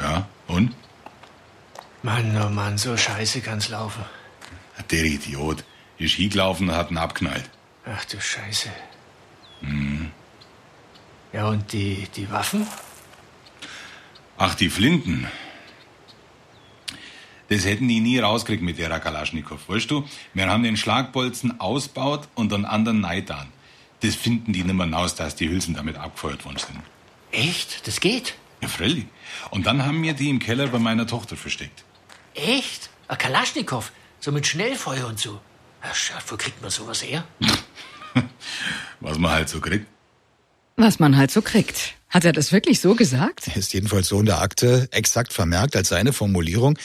Ja, 0.00 0.26
und? 0.46 0.74
Mann, 2.02 2.40
oh 2.40 2.48
Mann, 2.48 2.78
so 2.78 2.96
scheiße 2.96 3.40
kann's 3.40 3.68
laufen. 3.68 4.04
Der 4.90 5.04
Idiot 5.04 5.64
ist 5.98 6.14
hingelaufen 6.14 6.68
und 6.68 6.74
hat 6.74 6.90
ihn 6.90 6.98
abknallt. 6.98 7.50
Ach 7.92 8.04
du 8.04 8.20
Scheiße. 8.20 8.70
Mhm. 9.62 10.12
Ja, 11.32 11.48
und 11.48 11.72
die, 11.72 12.06
die 12.14 12.30
Waffen? 12.30 12.66
Ach, 14.36 14.54
die 14.54 14.70
Flinten. 14.70 15.26
Das 17.48 17.64
hätten 17.64 17.88
die 17.88 18.00
nie 18.00 18.18
rausgekriegt 18.20 18.62
mit 18.62 18.78
der 18.78 19.00
Kalaschnikow, 19.00 19.68
weißt 19.68 19.90
du? 19.90 20.08
Wir 20.34 20.48
haben 20.48 20.62
den 20.62 20.76
Schlagbolzen 20.76 21.60
ausbaut 21.60 22.28
und 22.36 22.52
einen 22.52 22.64
anderen 22.64 23.00
Neidan. 23.00 23.48
Das 24.02 24.14
finden 24.14 24.52
die 24.52 24.62
nimmer 24.62 24.90
raus, 24.90 25.16
dass 25.16 25.34
die 25.34 25.48
Hülsen 25.48 25.74
damit 25.74 25.96
abgefeuert 25.96 26.44
worden 26.44 26.58
sind. 26.58 26.80
Echt? 27.32 27.86
Das 27.88 28.00
geht? 28.00 28.34
Ja, 28.60 28.68
freilich. 28.68 29.06
Und 29.50 29.66
dann 29.66 29.84
haben 29.84 30.02
wir 30.02 30.14
die 30.14 30.30
im 30.30 30.38
Keller 30.38 30.68
bei 30.68 30.78
meiner 30.78 31.06
Tochter 31.06 31.36
versteckt. 31.36 31.84
Echt? 32.34 32.88
Ein 33.08 33.18
Kalaschnikow? 33.18 33.90
So 34.20 34.30
mit 34.30 34.46
Schnellfeuer 34.46 35.06
und 35.08 35.18
so? 35.18 35.40
Ach, 35.82 36.22
wo 36.28 36.36
kriegt 36.36 36.60
man 36.60 36.70
sowas 36.70 37.02
her? 37.02 37.24
Was 39.00 39.18
man 39.18 39.32
halt 39.32 39.48
so 39.48 39.60
kriegt. 39.60 39.86
Was 40.76 40.98
man 40.98 41.16
halt 41.16 41.30
so 41.30 41.42
kriegt. 41.42 41.94
Hat 42.08 42.24
er 42.24 42.32
das 42.32 42.52
wirklich 42.52 42.80
so 42.80 42.94
gesagt? 42.94 43.48
Ist 43.56 43.72
jedenfalls 43.72 44.08
so 44.08 44.18
in 44.20 44.26
der 44.26 44.40
Akte 44.40 44.88
exakt 44.90 45.32
vermerkt 45.32 45.76
als 45.76 45.88
seine 45.88 46.12
Formulierung. 46.12 46.78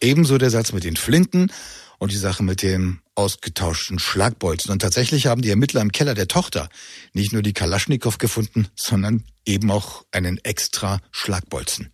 Ebenso 0.00 0.36
der 0.36 0.50
Satz 0.50 0.72
mit 0.72 0.84
den 0.84 0.96
Flinten 0.96 1.52
und 1.98 2.10
die 2.10 2.16
Sache 2.16 2.42
mit 2.42 2.62
dem 2.62 3.00
ausgetauschten 3.14 3.98
Schlagbolzen. 3.98 4.72
Und 4.72 4.80
tatsächlich 4.80 5.26
haben 5.26 5.42
die 5.42 5.50
Ermittler 5.50 5.80
im 5.80 5.92
Keller 5.92 6.14
der 6.14 6.26
Tochter 6.26 6.68
nicht 7.12 7.32
nur 7.32 7.42
die 7.42 7.52
Kalaschnikow 7.52 8.18
gefunden, 8.18 8.66
sondern 8.74 9.24
eben 9.46 9.70
auch 9.70 10.04
einen 10.10 10.38
extra 10.38 11.00
Schlagbolzen. 11.12 11.92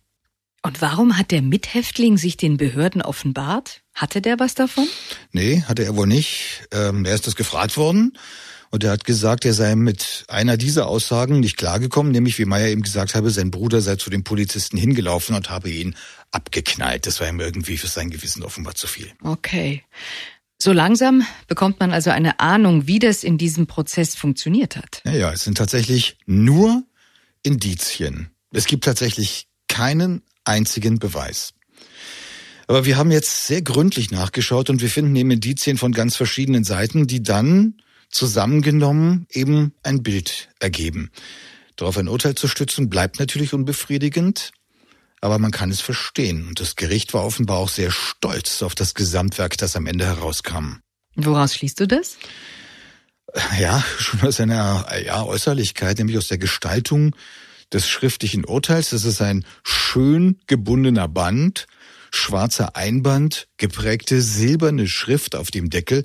Und 0.61 0.81
warum 0.81 1.17
hat 1.17 1.31
der 1.31 1.41
Mithäftling 1.41 2.17
sich 2.17 2.37
den 2.37 2.57
Behörden 2.57 3.01
offenbart? 3.01 3.81
Hatte 3.93 4.21
der 4.21 4.39
was 4.39 4.55
davon? 4.55 4.87
Nee, 5.31 5.63
hatte 5.67 5.83
er 5.83 5.95
wohl 5.95 6.07
nicht. 6.07 6.67
Ähm, 6.71 7.05
er 7.05 7.15
ist 7.15 7.27
das 7.27 7.35
gefragt 7.35 7.77
worden 7.77 8.17
und 8.71 8.83
er 8.83 8.91
hat 8.91 9.03
gesagt, 9.03 9.45
er 9.45 9.53
sei 9.53 9.75
mit 9.75 10.25
einer 10.27 10.57
dieser 10.57 10.87
Aussagen 10.87 11.39
nicht 11.39 11.57
klargekommen, 11.57 12.11
nämlich 12.11 12.37
wie 12.37 12.45
Meyer 12.45 12.69
ihm 12.69 12.81
gesagt 12.81 13.15
habe, 13.15 13.31
sein 13.31 13.51
Bruder 13.51 13.81
sei 13.81 13.95
zu 13.95 14.09
den 14.09 14.23
Polizisten 14.23 14.77
hingelaufen 14.77 15.35
und 15.35 15.49
habe 15.49 15.69
ihn 15.69 15.95
abgeknallt. 16.31 17.07
Das 17.07 17.19
war 17.19 17.27
ihm 17.27 17.39
irgendwie 17.39 17.77
für 17.77 17.87
sein 17.87 18.09
Gewissen 18.09 18.43
offenbar 18.43 18.75
zu 18.75 18.87
viel. 18.87 19.11
Okay. 19.23 19.83
So 20.61 20.73
langsam 20.73 21.25
bekommt 21.47 21.79
man 21.79 21.91
also 21.91 22.09
eine 22.09 22.39
Ahnung, 22.41 22.85
wie 22.85 22.99
das 22.99 23.23
in 23.23 23.37
diesem 23.37 23.65
Prozess 23.65 24.15
funktioniert 24.15 24.75
hat. 24.75 25.01
Ja, 25.05 25.13
ja, 25.13 25.31
es 25.31 25.45
sind 25.45 25.57
tatsächlich 25.57 26.17
nur 26.25 26.83
Indizien. 27.43 28.29
Es 28.51 28.65
gibt 28.65 28.83
tatsächlich 28.83 29.47
keinen 29.67 30.21
einzigen 30.49 30.99
Beweis. 30.99 31.53
Aber 32.67 32.85
wir 32.85 32.97
haben 32.97 33.11
jetzt 33.11 33.47
sehr 33.47 33.61
gründlich 33.61 34.11
nachgeschaut 34.11 34.69
und 34.69 34.81
wir 34.81 34.89
finden 34.89 35.15
eben 35.15 35.31
Indizien 35.31 35.77
von 35.77 35.91
ganz 35.91 36.15
verschiedenen 36.15 36.63
Seiten, 36.63 37.07
die 37.07 37.23
dann 37.23 37.75
zusammengenommen 38.09 39.25
eben 39.31 39.73
ein 39.81 40.03
Bild 40.03 40.49
ergeben. 40.59 41.11
Darauf 41.75 41.97
ein 41.97 42.07
Urteil 42.07 42.35
zu 42.35 42.47
stützen, 42.47 42.89
bleibt 42.89 43.19
natürlich 43.19 43.53
unbefriedigend, 43.53 44.51
aber 45.21 45.39
man 45.39 45.51
kann 45.51 45.71
es 45.71 45.81
verstehen. 45.81 46.47
Und 46.47 46.59
das 46.59 46.75
Gericht 46.75 47.13
war 47.13 47.25
offenbar 47.25 47.57
auch 47.57 47.69
sehr 47.69 47.91
stolz 47.91 48.61
auf 48.61 48.75
das 48.75 48.93
Gesamtwerk, 48.93 49.57
das 49.57 49.75
am 49.75 49.87
Ende 49.87 50.05
herauskam. 50.05 50.81
Woraus 51.15 51.55
schließt 51.55 51.79
du 51.79 51.87
das? 51.87 52.17
Ja, 53.59 53.83
schon 53.97 54.21
aus 54.21 54.39
einer 54.39 54.87
ja, 55.05 55.23
Äußerlichkeit, 55.23 55.97
nämlich 55.97 56.17
aus 56.17 56.27
der 56.27 56.37
Gestaltung 56.37 57.15
des 57.73 57.87
schriftlichen 57.87 58.45
Urteils. 58.45 58.89
Das 58.89 59.05
ist 59.05 59.21
ein 59.21 59.45
schön 59.63 60.39
gebundener 60.47 61.07
Band, 61.07 61.67
schwarzer 62.11 62.75
Einband, 62.75 63.47
geprägte 63.57 64.21
silberne 64.21 64.87
Schrift 64.87 65.35
auf 65.35 65.51
dem 65.51 65.69
Deckel, 65.69 66.03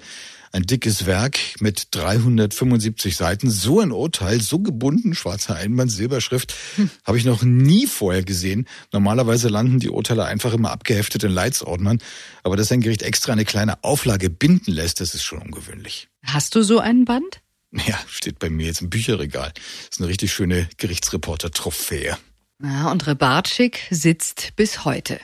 ein 0.55 0.63
dickes 0.63 1.05
Werk 1.05 1.41
mit 1.59 1.89
375 1.91 3.17
Seiten. 3.17 3.51
So 3.51 3.81
ein 3.81 3.91
Urteil, 3.91 4.41
so 4.41 4.61
gebunden, 4.61 5.15
schwarzer 5.15 5.57
Einband, 5.57 5.91
Silberschrift, 5.91 6.55
hm. 6.77 6.91
habe 7.05 7.19
ich 7.19 7.25
noch 7.25 7.43
nie 7.43 7.89
vorher 7.89 8.23
gesehen. 8.23 8.69
Normalerweise 8.93 9.49
landen 9.49 9.81
die 9.81 9.91
Urteile 9.91 10.27
einfach 10.27 10.53
immer 10.53 10.71
abgeheftet 10.71 11.25
in 11.25 11.33
Leitsordnern. 11.33 11.99
Aber 12.45 12.57
dass 12.57 12.71
ein 12.71 12.81
Gericht 12.81 13.03
extra 13.03 13.33
eine 13.33 13.45
kleine 13.45 13.83
Auflage 13.83 14.31
binden 14.31 14.73
lässt, 14.73 15.01
das 15.01 15.15
ist 15.15 15.25
schon 15.25 15.41
ungewöhnlich. 15.41 16.09
Hast 16.25 16.55
du 16.55 16.63
so 16.63 16.79
einen 16.79 17.05
Band? 17.05 17.41
Ja, 17.87 17.99
steht 18.09 18.39
bei 18.39 18.51
mir 18.51 18.67
jetzt 18.67 18.83
im 18.83 18.91
Bücherregal. 18.91 19.53
Das 19.55 19.97
ist 19.97 20.01
eine 20.01 20.09
richtig 20.09 20.33
schöne 20.33 20.69
Gerichtsreporter-Trophäe. 20.77 22.17
Ja, 22.63 22.91
und 22.91 23.07
Rebartschik 23.07 23.81
sitzt 23.91 24.55
bis 24.57 24.85
heute. 24.85 25.21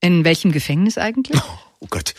In 0.00 0.24
welchem 0.24 0.52
Gefängnis 0.52 0.98
eigentlich? 0.98 1.40
Oh, 1.40 1.58
oh 1.80 1.86
Gott. 1.88 2.14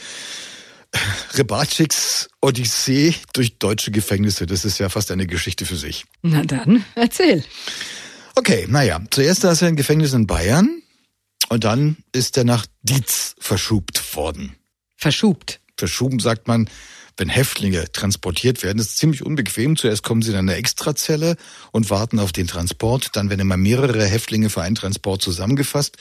Rebartschiks 1.34 2.30
Odyssee 2.42 3.16
durch 3.34 3.58
deutsche 3.58 3.92
Gefängnisse, 3.92 4.46
das 4.46 4.66
ist 4.66 4.80
ja 4.80 4.90
fast 4.90 5.12
eine 5.12 5.28
Geschichte 5.28 5.66
für 5.66 5.76
sich. 5.76 6.06
Na 6.22 6.44
dann, 6.44 6.86
erzähl. 6.96 7.44
Okay, 8.36 8.66
naja, 8.70 9.02
zuerst 9.12 9.44
ist 9.44 9.62
er 9.62 9.68
ein 9.68 9.76
Gefängnis 9.76 10.14
in 10.14 10.26
Bayern 10.26 10.82
und 11.50 11.64
dann 11.64 11.98
ist 12.12 12.38
er 12.38 12.44
nach 12.44 12.66
Dietz 12.82 13.36
verschubt 13.40 14.16
worden. 14.16 14.56
Verschubt? 14.96 15.60
Verschuben 15.78 16.20
sagt 16.20 16.48
man, 16.48 16.70
wenn 17.18 17.30
Häftlinge 17.30 17.92
transportiert 17.92 18.64
werden, 18.64 18.80
ist 18.80 18.98
ziemlich 18.98 19.26
unbequem. 19.26 19.76
Zuerst 19.76 20.04
kommen 20.04 20.22
sie 20.22 20.32
in 20.32 20.38
eine 20.38 20.56
Extrazelle 20.56 21.38
und 21.72 21.90
warten 21.90 22.20
auf 22.20 22.32
den 22.32 22.48
Transport. 22.48 23.10
Dann 23.14 23.30
werden 23.30 23.42
immer 23.42 23.58
mehrere 23.58 24.06
Häftlinge 24.06 24.50
für 24.50 24.62
einen 24.62 24.76
Transport 24.76 25.22
zusammengefasst. 25.22 25.98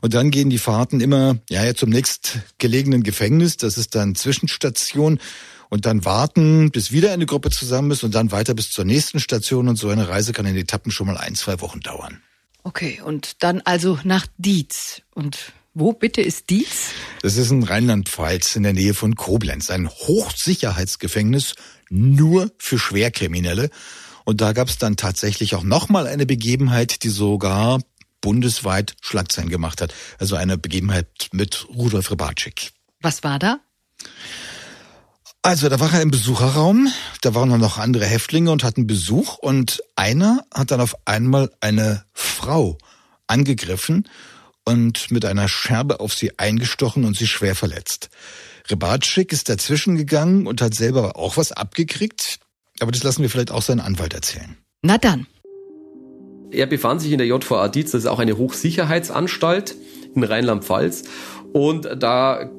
Und 0.00 0.14
dann 0.14 0.30
gehen 0.30 0.50
die 0.50 0.58
Fahrten 0.58 1.00
immer 1.00 1.38
ja 1.48 1.74
zum 1.74 1.90
nächstgelegenen 1.90 3.02
Gefängnis. 3.02 3.56
Das 3.56 3.78
ist 3.78 3.94
dann 3.94 4.14
Zwischenstation. 4.14 5.20
Und 5.70 5.84
dann 5.84 6.04
warten, 6.04 6.70
bis 6.70 6.92
wieder 6.92 7.12
eine 7.12 7.26
Gruppe 7.26 7.50
zusammen 7.50 7.90
ist 7.90 8.02
und 8.02 8.14
dann 8.14 8.32
weiter 8.32 8.54
bis 8.54 8.70
zur 8.70 8.84
nächsten 8.84 9.20
Station. 9.20 9.68
Und 9.68 9.76
so 9.76 9.90
eine 9.90 10.08
Reise 10.08 10.32
kann 10.32 10.46
in 10.46 10.56
Etappen 10.56 10.90
schon 10.90 11.06
mal 11.06 11.18
ein, 11.18 11.34
zwei 11.34 11.60
Wochen 11.60 11.80
dauern. 11.80 12.22
Okay, 12.62 13.00
und 13.04 13.42
dann 13.42 13.60
also 13.62 13.98
nach 14.02 14.26
Dietz. 14.38 15.02
Und 15.14 15.52
wo 15.78 15.92
bitte 15.92 16.20
ist 16.20 16.50
dies? 16.50 16.90
Das 17.22 17.36
ist 17.36 17.50
in 17.50 17.62
Rheinland-Pfalz 17.62 18.56
in 18.56 18.64
der 18.64 18.72
Nähe 18.72 18.94
von 18.94 19.14
Koblenz. 19.14 19.70
Ein 19.70 19.88
Hochsicherheitsgefängnis 19.88 21.54
nur 21.88 22.50
für 22.58 22.78
Schwerkriminelle. 22.78 23.70
Und 24.24 24.40
da 24.40 24.52
gab 24.52 24.68
es 24.68 24.78
dann 24.78 24.96
tatsächlich 24.96 25.54
auch 25.54 25.62
nochmal 25.62 26.06
eine 26.06 26.26
Begebenheit, 26.26 27.02
die 27.02 27.08
sogar 27.08 27.80
bundesweit 28.20 28.96
Schlagzeilen 29.00 29.48
gemacht 29.48 29.80
hat. 29.80 29.94
Also 30.18 30.36
eine 30.36 30.58
Begebenheit 30.58 31.28
mit 31.32 31.66
Rudolf 31.68 32.10
Rybatschik. 32.10 32.72
Was 33.00 33.22
war 33.22 33.38
da? 33.38 33.60
Also, 35.42 35.68
da 35.68 35.78
war 35.78 35.94
er 35.94 36.02
im 36.02 36.10
Besucherraum, 36.10 36.92
da 37.22 37.34
waren 37.34 37.48
noch 37.60 37.78
andere 37.78 38.04
Häftlinge 38.04 38.50
und 38.50 38.64
hatten 38.64 38.88
Besuch 38.88 39.38
und 39.38 39.80
einer 39.94 40.44
hat 40.52 40.72
dann 40.72 40.80
auf 40.80 40.96
einmal 41.06 41.50
eine 41.60 42.04
Frau 42.12 42.76
angegriffen 43.28 44.08
und 44.68 45.10
mit 45.10 45.24
einer 45.24 45.48
Scherbe 45.48 46.00
auf 46.00 46.12
sie 46.12 46.38
eingestochen 46.38 47.06
und 47.06 47.16
sie 47.16 47.26
schwer 47.26 47.54
verletzt. 47.54 48.10
Rebatschik 48.68 49.32
ist 49.32 49.48
dazwischen 49.48 49.96
gegangen 49.96 50.46
und 50.46 50.60
hat 50.60 50.74
selber 50.74 51.16
auch 51.16 51.38
was 51.38 51.52
abgekriegt, 51.52 52.38
aber 52.80 52.92
das 52.92 53.02
lassen 53.02 53.22
wir 53.22 53.30
vielleicht 53.30 53.50
auch 53.50 53.62
seinen 53.62 53.80
Anwalt 53.80 54.12
erzählen. 54.12 54.58
Na 54.82 54.98
dann. 54.98 55.26
Er 56.50 56.66
befand 56.66 57.00
sich 57.00 57.12
in 57.12 57.18
der 57.18 57.26
JVA 57.26 57.68
Dietz, 57.68 57.92
das 57.92 58.02
ist 58.02 58.06
auch 58.06 58.18
eine 58.18 58.36
Hochsicherheitsanstalt 58.36 59.74
in 60.14 60.22
Rheinland-Pfalz. 60.22 61.04
Und 61.54 61.88
da 61.98 62.50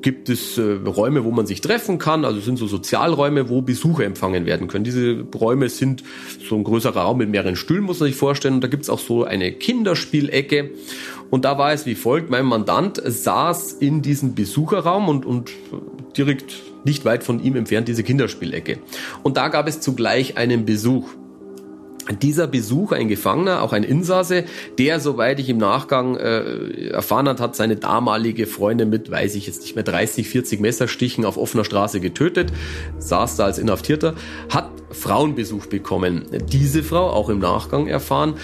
gibt 0.00 0.28
es 0.28 0.56
äh, 0.58 0.62
Räume, 0.84 1.24
wo 1.24 1.30
man 1.30 1.46
sich 1.46 1.60
treffen 1.60 1.98
kann, 1.98 2.24
also 2.24 2.40
sind 2.40 2.58
so 2.58 2.66
Sozialräume, 2.66 3.48
wo 3.48 3.62
Besucher 3.62 4.04
empfangen 4.04 4.46
werden 4.46 4.68
können. 4.68 4.84
Diese 4.84 5.24
Räume 5.34 5.68
sind 5.68 6.04
so 6.46 6.56
ein 6.56 6.64
größerer 6.64 7.00
Raum 7.00 7.18
mit 7.18 7.30
mehreren 7.30 7.56
Stühlen, 7.56 7.82
muss 7.82 8.00
man 8.00 8.08
sich 8.08 8.16
vorstellen. 8.16 8.54
Und 8.54 8.60
da 8.60 8.68
gibt 8.68 8.84
es 8.84 8.90
auch 8.90 8.98
so 8.98 9.24
eine 9.24 9.52
Kinderspielecke. 9.52 10.70
Und 11.30 11.44
da 11.44 11.58
war 11.58 11.72
es 11.72 11.86
wie 11.86 11.94
folgt, 11.94 12.30
mein 12.30 12.44
Mandant 12.44 13.00
saß 13.04 13.72
in 13.72 14.02
diesem 14.02 14.34
Besucherraum 14.34 15.08
und, 15.08 15.26
und 15.26 15.50
direkt 16.16 16.62
nicht 16.84 17.04
weit 17.04 17.24
von 17.24 17.42
ihm 17.42 17.56
entfernt 17.56 17.88
diese 17.88 18.02
Kinderspielecke. 18.02 18.78
Und 19.22 19.36
da 19.36 19.48
gab 19.48 19.66
es 19.66 19.80
zugleich 19.80 20.36
einen 20.36 20.64
Besuch 20.64 21.08
dieser 22.20 22.46
Besuch, 22.46 22.92
ein 22.92 23.08
Gefangener, 23.08 23.62
auch 23.62 23.72
ein 23.72 23.82
Insasse, 23.82 24.44
der, 24.78 25.00
soweit 25.00 25.40
ich 25.40 25.48
im 25.48 25.56
Nachgang 25.56 26.16
äh, 26.16 26.88
erfahren 26.88 27.28
hat, 27.28 27.40
hat 27.40 27.56
seine 27.56 27.76
damalige 27.76 28.46
Freundin 28.46 28.90
mit, 28.90 29.10
weiß 29.10 29.34
ich 29.36 29.46
jetzt 29.46 29.62
nicht 29.62 29.74
mehr, 29.74 29.84
30, 29.84 30.28
40 30.28 30.60
Messerstichen 30.60 31.24
auf 31.24 31.38
offener 31.38 31.64
Straße 31.64 32.00
getötet, 32.00 32.52
saß 32.98 33.36
da 33.36 33.46
als 33.46 33.58
Inhaftierter, 33.58 34.14
hat 34.50 34.70
Frauenbesuch 34.90 35.66
bekommen. 35.66 36.26
Diese 36.52 36.82
Frau, 36.82 37.08
auch 37.08 37.30
im 37.30 37.38
Nachgang 37.38 37.86
erfahren, 37.86 38.34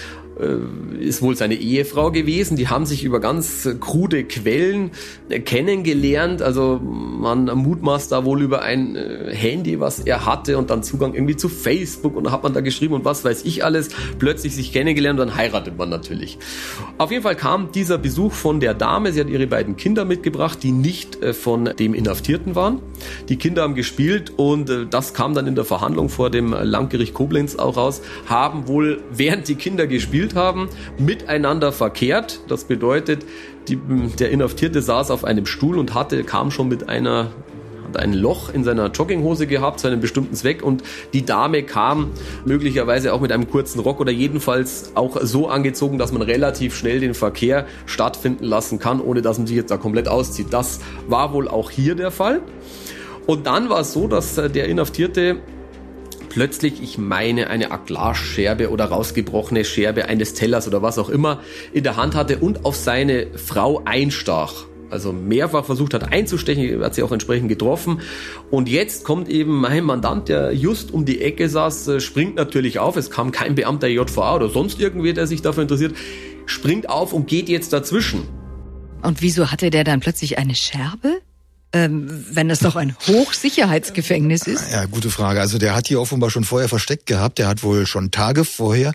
ist 0.99 1.21
wohl 1.21 1.35
seine 1.35 1.55
Ehefrau 1.55 2.11
gewesen. 2.11 2.57
Die 2.57 2.67
haben 2.67 2.85
sich 2.85 3.03
über 3.03 3.19
ganz 3.19 3.67
krude 3.79 4.23
Quellen 4.23 4.91
äh, 5.29 5.39
kennengelernt. 5.39 6.41
Also 6.41 6.79
man 6.81 7.45
mutmaßt 7.45 8.11
da 8.11 8.25
wohl 8.25 8.41
über 8.41 8.61
ein 8.61 8.95
äh, 8.95 9.33
Handy, 9.33 9.79
was 9.79 9.99
er 9.99 10.25
hatte 10.25 10.57
und 10.57 10.69
dann 10.69 10.83
Zugang 10.83 11.13
irgendwie 11.13 11.35
zu 11.35 11.49
Facebook 11.49 12.15
und 12.15 12.25
da 12.25 12.31
hat 12.31 12.43
man 12.43 12.53
da 12.53 12.61
geschrieben 12.61 12.93
und 12.93 13.05
was 13.05 13.23
weiß 13.23 13.45
ich 13.45 13.63
alles. 13.63 13.89
Plötzlich 14.19 14.55
sich 14.55 14.71
kennengelernt 14.73 15.19
und 15.19 15.27
dann 15.27 15.37
heiratet 15.37 15.77
man 15.77 15.89
natürlich. 15.89 16.37
Auf 16.97 17.11
jeden 17.11 17.23
Fall 17.23 17.35
kam 17.35 17.71
dieser 17.71 17.97
Besuch 17.97 18.33
von 18.33 18.59
der 18.59 18.73
Dame. 18.73 19.11
Sie 19.11 19.19
hat 19.19 19.29
ihre 19.29 19.47
beiden 19.47 19.75
Kinder 19.75 20.05
mitgebracht, 20.05 20.59
die 20.63 20.71
nicht 20.71 21.19
von 21.33 21.65
dem 21.65 21.93
Inhaftierten 21.93 22.55
waren. 22.55 22.79
Die 23.29 23.37
Kinder 23.37 23.63
haben 23.63 23.75
gespielt 23.75 24.33
und 24.37 24.69
das 24.89 25.13
kam 25.13 25.33
dann 25.33 25.47
in 25.47 25.55
der 25.55 25.65
Verhandlung 25.65 26.09
vor 26.09 26.29
dem 26.29 26.53
Landgericht 26.53 27.13
Koblenz 27.13 27.55
auch 27.55 27.77
raus, 27.77 28.01
haben 28.27 28.67
wohl 28.67 29.01
während 29.11 29.47
die 29.47 29.55
Kinder 29.55 29.87
gespielt 29.87 30.30
gespielt 30.31 30.35
haben, 30.35 30.69
miteinander 30.97 31.71
verkehrt. 31.71 32.41
Das 32.47 32.65
bedeutet, 32.65 33.25
die, 33.67 33.77
der 34.19 34.31
Inhaftierte 34.31 34.81
saß 34.81 35.11
auf 35.11 35.23
einem 35.23 35.45
Stuhl 35.45 35.77
und 35.77 35.93
hatte, 35.93 36.23
kam 36.23 36.51
schon 36.51 36.67
mit 36.67 36.89
einer 36.89 37.31
hat 37.83 37.97
ein 37.97 38.13
Loch 38.13 38.53
in 38.53 38.63
seiner 38.63 38.87
Jogginghose 38.87 39.47
gehabt 39.47 39.81
zu 39.81 39.87
einem 39.87 39.99
bestimmten 39.99 40.33
Zweck 40.33 40.63
und 40.63 40.81
die 41.11 41.25
Dame 41.25 41.63
kam 41.63 42.11
möglicherweise 42.45 43.11
auch 43.11 43.19
mit 43.19 43.33
einem 43.33 43.49
kurzen 43.49 43.81
Rock 43.81 43.99
oder 43.99 44.13
jedenfalls 44.13 44.91
auch 44.95 45.17
so 45.23 45.49
angezogen, 45.49 45.97
dass 45.97 46.13
man 46.13 46.21
relativ 46.21 46.73
schnell 46.73 47.01
den 47.01 47.13
Verkehr 47.13 47.65
stattfinden 47.85 48.45
lassen 48.45 48.79
kann, 48.79 49.01
ohne 49.01 49.21
dass 49.21 49.39
man 49.39 49.47
sich 49.47 49.57
jetzt 49.57 49.71
da 49.71 49.77
komplett 49.77 50.07
auszieht. 50.07 50.47
Das 50.51 50.79
war 51.09 51.33
wohl 51.33 51.49
auch 51.49 51.69
hier 51.69 51.95
der 51.95 52.11
Fall. 52.11 52.41
Und 53.27 53.45
dann 53.45 53.69
war 53.69 53.81
es 53.81 53.91
so, 53.91 54.07
dass 54.07 54.35
der 54.35 54.69
Inhaftierte 54.69 55.41
plötzlich, 56.31 56.81
ich 56.81 56.97
meine, 56.97 57.49
eine 57.49 57.67
Glasscherbe 57.85 58.69
oder 58.69 58.85
rausgebrochene 58.85 59.65
Scherbe 59.65 60.05
eines 60.05 60.33
Tellers 60.33 60.65
oder 60.65 60.81
was 60.81 60.97
auch 60.97 61.09
immer 61.09 61.41
in 61.73 61.83
der 61.83 61.97
Hand 61.97 62.15
hatte 62.15 62.37
und 62.37 62.63
auf 62.63 62.77
seine 62.77 63.27
Frau 63.35 63.81
einstach. 63.83 64.65
Also 64.89 65.11
mehrfach 65.11 65.65
versucht 65.65 65.93
hat 65.93 66.11
einzustechen, 66.11 66.81
hat 66.83 66.95
sie 66.95 67.03
auch 67.03 67.11
entsprechend 67.11 67.49
getroffen. 67.49 67.99
Und 68.49 68.69
jetzt 68.69 69.03
kommt 69.03 69.27
eben 69.27 69.59
mein 69.59 69.83
Mandant, 69.83 70.29
der 70.29 70.53
just 70.53 70.91
um 70.93 71.03
die 71.03 71.21
Ecke 71.21 71.49
saß, 71.49 71.87
äh, 71.89 71.99
springt 71.99 72.35
natürlich 72.35 72.79
auf. 72.79 72.95
Es 72.95 73.09
kam 73.09 73.31
kein 73.31 73.55
Beamter 73.55 73.87
JVA 73.87 74.35
oder 74.35 74.47
sonst 74.47 74.79
irgendwer, 74.79 75.13
der 75.13 75.27
sich 75.27 75.41
dafür 75.41 75.63
interessiert, 75.63 75.95
springt 76.45 76.89
auf 76.89 77.11
und 77.11 77.27
geht 77.27 77.49
jetzt 77.49 77.73
dazwischen. 77.73 78.23
Und 79.01 79.21
wieso 79.21 79.51
hatte 79.51 79.69
der 79.69 79.83
dann 79.83 79.99
plötzlich 79.99 80.37
eine 80.37 80.55
Scherbe? 80.55 81.21
Ähm, 81.73 82.25
wenn 82.31 82.49
es 82.49 82.59
doch 82.59 82.75
ein 82.75 82.95
Hochsicherheitsgefängnis 83.07 84.47
ist? 84.47 84.71
Ja, 84.71 84.85
gute 84.85 85.09
Frage. 85.09 85.39
Also 85.39 85.57
der 85.57 85.75
hat 85.75 85.89
die 85.89 85.95
offenbar 85.95 86.29
schon 86.29 86.43
vorher 86.43 86.69
versteckt 86.69 87.05
gehabt. 87.05 87.39
Der 87.39 87.47
hat 87.47 87.63
wohl 87.63 87.85
schon 87.85 88.11
Tage 88.11 88.43
vorher 88.45 88.93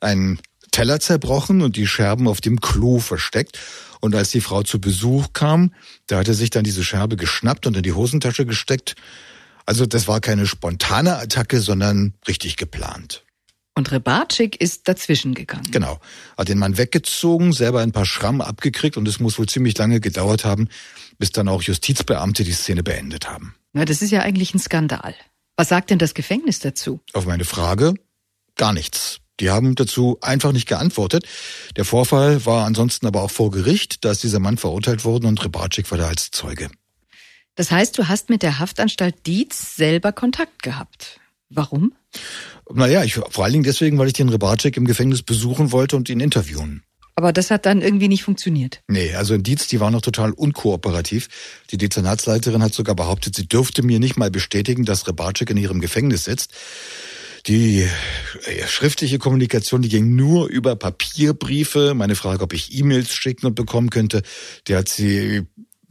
einen 0.00 0.38
Teller 0.70 1.00
zerbrochen 1.00 1.62
und 1.62 1.76
die 1.76 1.86
Scherben 1.86 2.26
auf 2.26 2.40
dem 2.40 2.60
Klo 2.60 2.98
versteckt. 2.98 3.58
Und 4.00 4.14
als 4.14 4.30
die 4.30 4.40
Frau 4.40 4.62
zu 4.62 4.80
Besuch 4.80 5.28
kam, 5.32 5.72
da 6.06 6.18
hat 6.18 6.28
er 6.28 6.34
sich 6.34 6.50
dann 6.50 6.64
diese 6.64 6.84
Scherbe 6.84 7.16
geschnappt 7.16 7.66
und 7.66 7.76
in 7.76 7.82
die 7.82 7.92
Hosentasche 7.92 8.44
gesteckt. 8.44 8.96
Also 9.66 9.86
das 9.86 10.08
war 10.08 10.20
keine 10.20 10.46
spontane 10.46 11.16
Attacke, 11.16 11.60
sondern 11.60 12.14
richtig 12.28 12.56
geplant. 12.56 13.24
Und 13.76 13.90
Rebatschik 13.90 14.60
ist 14.60 14.86
dazwischen 14.86 15.34
gegangen. 15.34 15.70
Genau. 15.70 16.00
Hat 16.38 16.48
den 16.48 16.58
Mann 16.58 16.78
weggezogen, 16.78 17.52
selber 17.52 17.80
ein 17.80 17.92
paar 17.92 18.06
Schramm 18.06 18.40
abgekriegt 18.40 18.96
und 18.96 19.08
es 19.08 19.18
muss 19.18 19.38
wohl 19.38 19.48
ziemlich 19.48 19.76
lange 19.76 20.00
gedauert 20.00 20.44
haben, 20.44 20.68
bis 21.18 21.32
dann 21.32 21.48
auch 21.48 21.62
Justizbeamte 21.62 22.44
die 22.44 22.52
Szene 22.52 22.82
beendet 22.82 23.28
haben. 23.28 23.54
Na, 23.72 23.84
das 23.84 24.02
ist 24.02 24.10
ja 24.10 24.20
eigentlich 24.20 24.54
ein 24.54 24.58
Skandal. 24.58 25.14
Was 25.56 25.68
sagt 25.68 25.90
denn 25.90 25.98
das 25.98 26.14
Gefängnis 26.14 26.58
dazu? 26.58 27.00
Auf 27.12 27.26
meine 27.26 27.44
Frage 27.44 27.94
gar 28.56 28.72
nichts. 28.72 29.20
Die 29.40 29.50
haben 29.50 29.74
dazu 29.74 30.18
einfach 30.20 30.52
nicht 30.52 30.68
geantwortet. 30.68 31.26
Der 31.76 31.84
Vorfall 31.84 32.46
war 32.46 32.66
ansonsten 32.66 33.06
aber 33.06 33.22
auch 33.22 33.30
vor 33.30 33.50
Gericht. 33.50 34.04
Da 34.04 34.12
ist 34.12 34.22
dieser 34.22 34.38
Mann 34.38 34.58
verurteilt 34.58 35.04
worden 35.04 35.26
und 35.26 35.44
Rebatschik 35.44 35.90
war 35.90 35.98
da 35.98 36.06
als 36.06 36.30
Zeuge. 36.30 36.70
Das 37.56 37.70
heißt, 37.70 37.98
du 37.98 38.08
hast 38.08 38.30
mit 38.30 38.42
der 38.42 38.58
Haftanstalt 38.58 39.26
Dietz 39.26 39.76
selber 39.76 40.12
Kontakt 40.12 40.62
gehabt. 40.62 41.20
Warum? 41.48 41.94
Naja, 42.72 43.04
ich, 43.04 43.14
vor 43.14 43.44
allen 43.44 43.52
Dingen 43.52 43.64
deswegen, 43.64 43.98
weil 43.98 44.06
ich 44.06 44.12
den 44.12 44.28
Rebatschik 44.28 44.76
im 44.76 44.86
Gefängnis 44.86 45.22
besuchen 45.22 45.72
wollte 45.72 45.96
und 45.96 46.08
ihn 46.08 46.20
interviewen. 46.20 46.82
Aber 47.16 47.32
das 47.32 47.50
hat 47.50 47.64
dann 47.64 47.80
irgendwie 47.80 48.08
nicht 48.08 48.24
funktioniert. 48.24 48.82
Nee, 48.88 49.14
also 49.14 49.34
in 49.34 49.44
Dietz, 49.44 49.68
die 49.68 49.78
war 49.78 49.90
noch 49.90 50.02
total 50.02 50.32
unkooperativ. 50.32 51.28
Die 51.70 51.76
Dezernatsleiterin 51.76 52.62
hat 52.62 52.74
sogar 52.74 52.96
behauptet, 52.96 53.36
sie 53.36 53.46
dürfte 53.46 53.82
mir 53.82 54.00
nicht 54.00 54.16
mal 54.16 54.30
bestätigen, 54.30 54.84
dass 54.84 55.06
Rebatschik 55.06 55.50
in 55.50 55.56
ihrem 55.56 55.80
Gefängnis 55.80 56.24
sitzt. 56.24 56.52
Die 57.46 57.82
äh, 57.82 58.66
schriftliche 58.66 59.18
Kommunikation, 59.18 59.82
die 59.82 59.90
ging 59.90 60.16
nur 60.16 60.48
über 60.48 60.76
Papierbriefe. 60.76 61.94
Meine 61.94 62.16
Frage, 62.16 62.42
ob 62.42 62.52
ich 62.52 62.76
E-Mails 62.76 63.14
schicken 63.14 63.46
und 63.46 63.54
bekommen 63.54 63.90
könnte, 63.90 64.22
die 64.66 64.74
hat 64.74 64.88
sie 64.88 65.42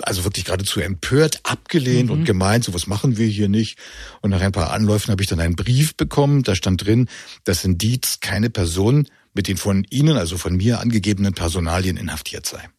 also 0.01 0.23
wirklich 0.23 0.45
geradezu 0.45 0.79
empört 0.79 1.39
abgelehnt 1.43 2.09
mhm. 2.09 2.11
und 2.11 2.25
gemeint, 2.25 2.65
so 2.65 2.73
was 2.73 2.87
machen 2.87 3.17
wir 3.17 3.27
hier 3.27 3.47
nicht. 3.47 3.77
Und 4.21 4.31
nach 4.31 4.41
ein 4.41 4.51
paar 4.51 4.71
Anläufen 4.71 5.11
habe 5.11 5.21
ich 5.21 5.29
dann 5.29 5.39
einen 5.39 5.55
Brief 5.55 5.95
bekommen, 5.95 6.43
da 6.43 6.55
stand 6.55 6.85
drin, 6.85 7.07
dass 7.43 7.63
in 7.63 7.77
Dietz 7.77 8.19
keine 8.19 8.49
Person 8.49 9.07
mit 9.33 9.47
den 9.47 9.57
von 9.57 9.85
Ihnen, 9.89 10.17
also 10.17 10.37
von 10.37 10.55
mir 10.55 10.79
angegebenen 10.79 11.33
Personalien 11.33 11.97
inhaftiert 11.97 12.45
sei. 12.45 12.69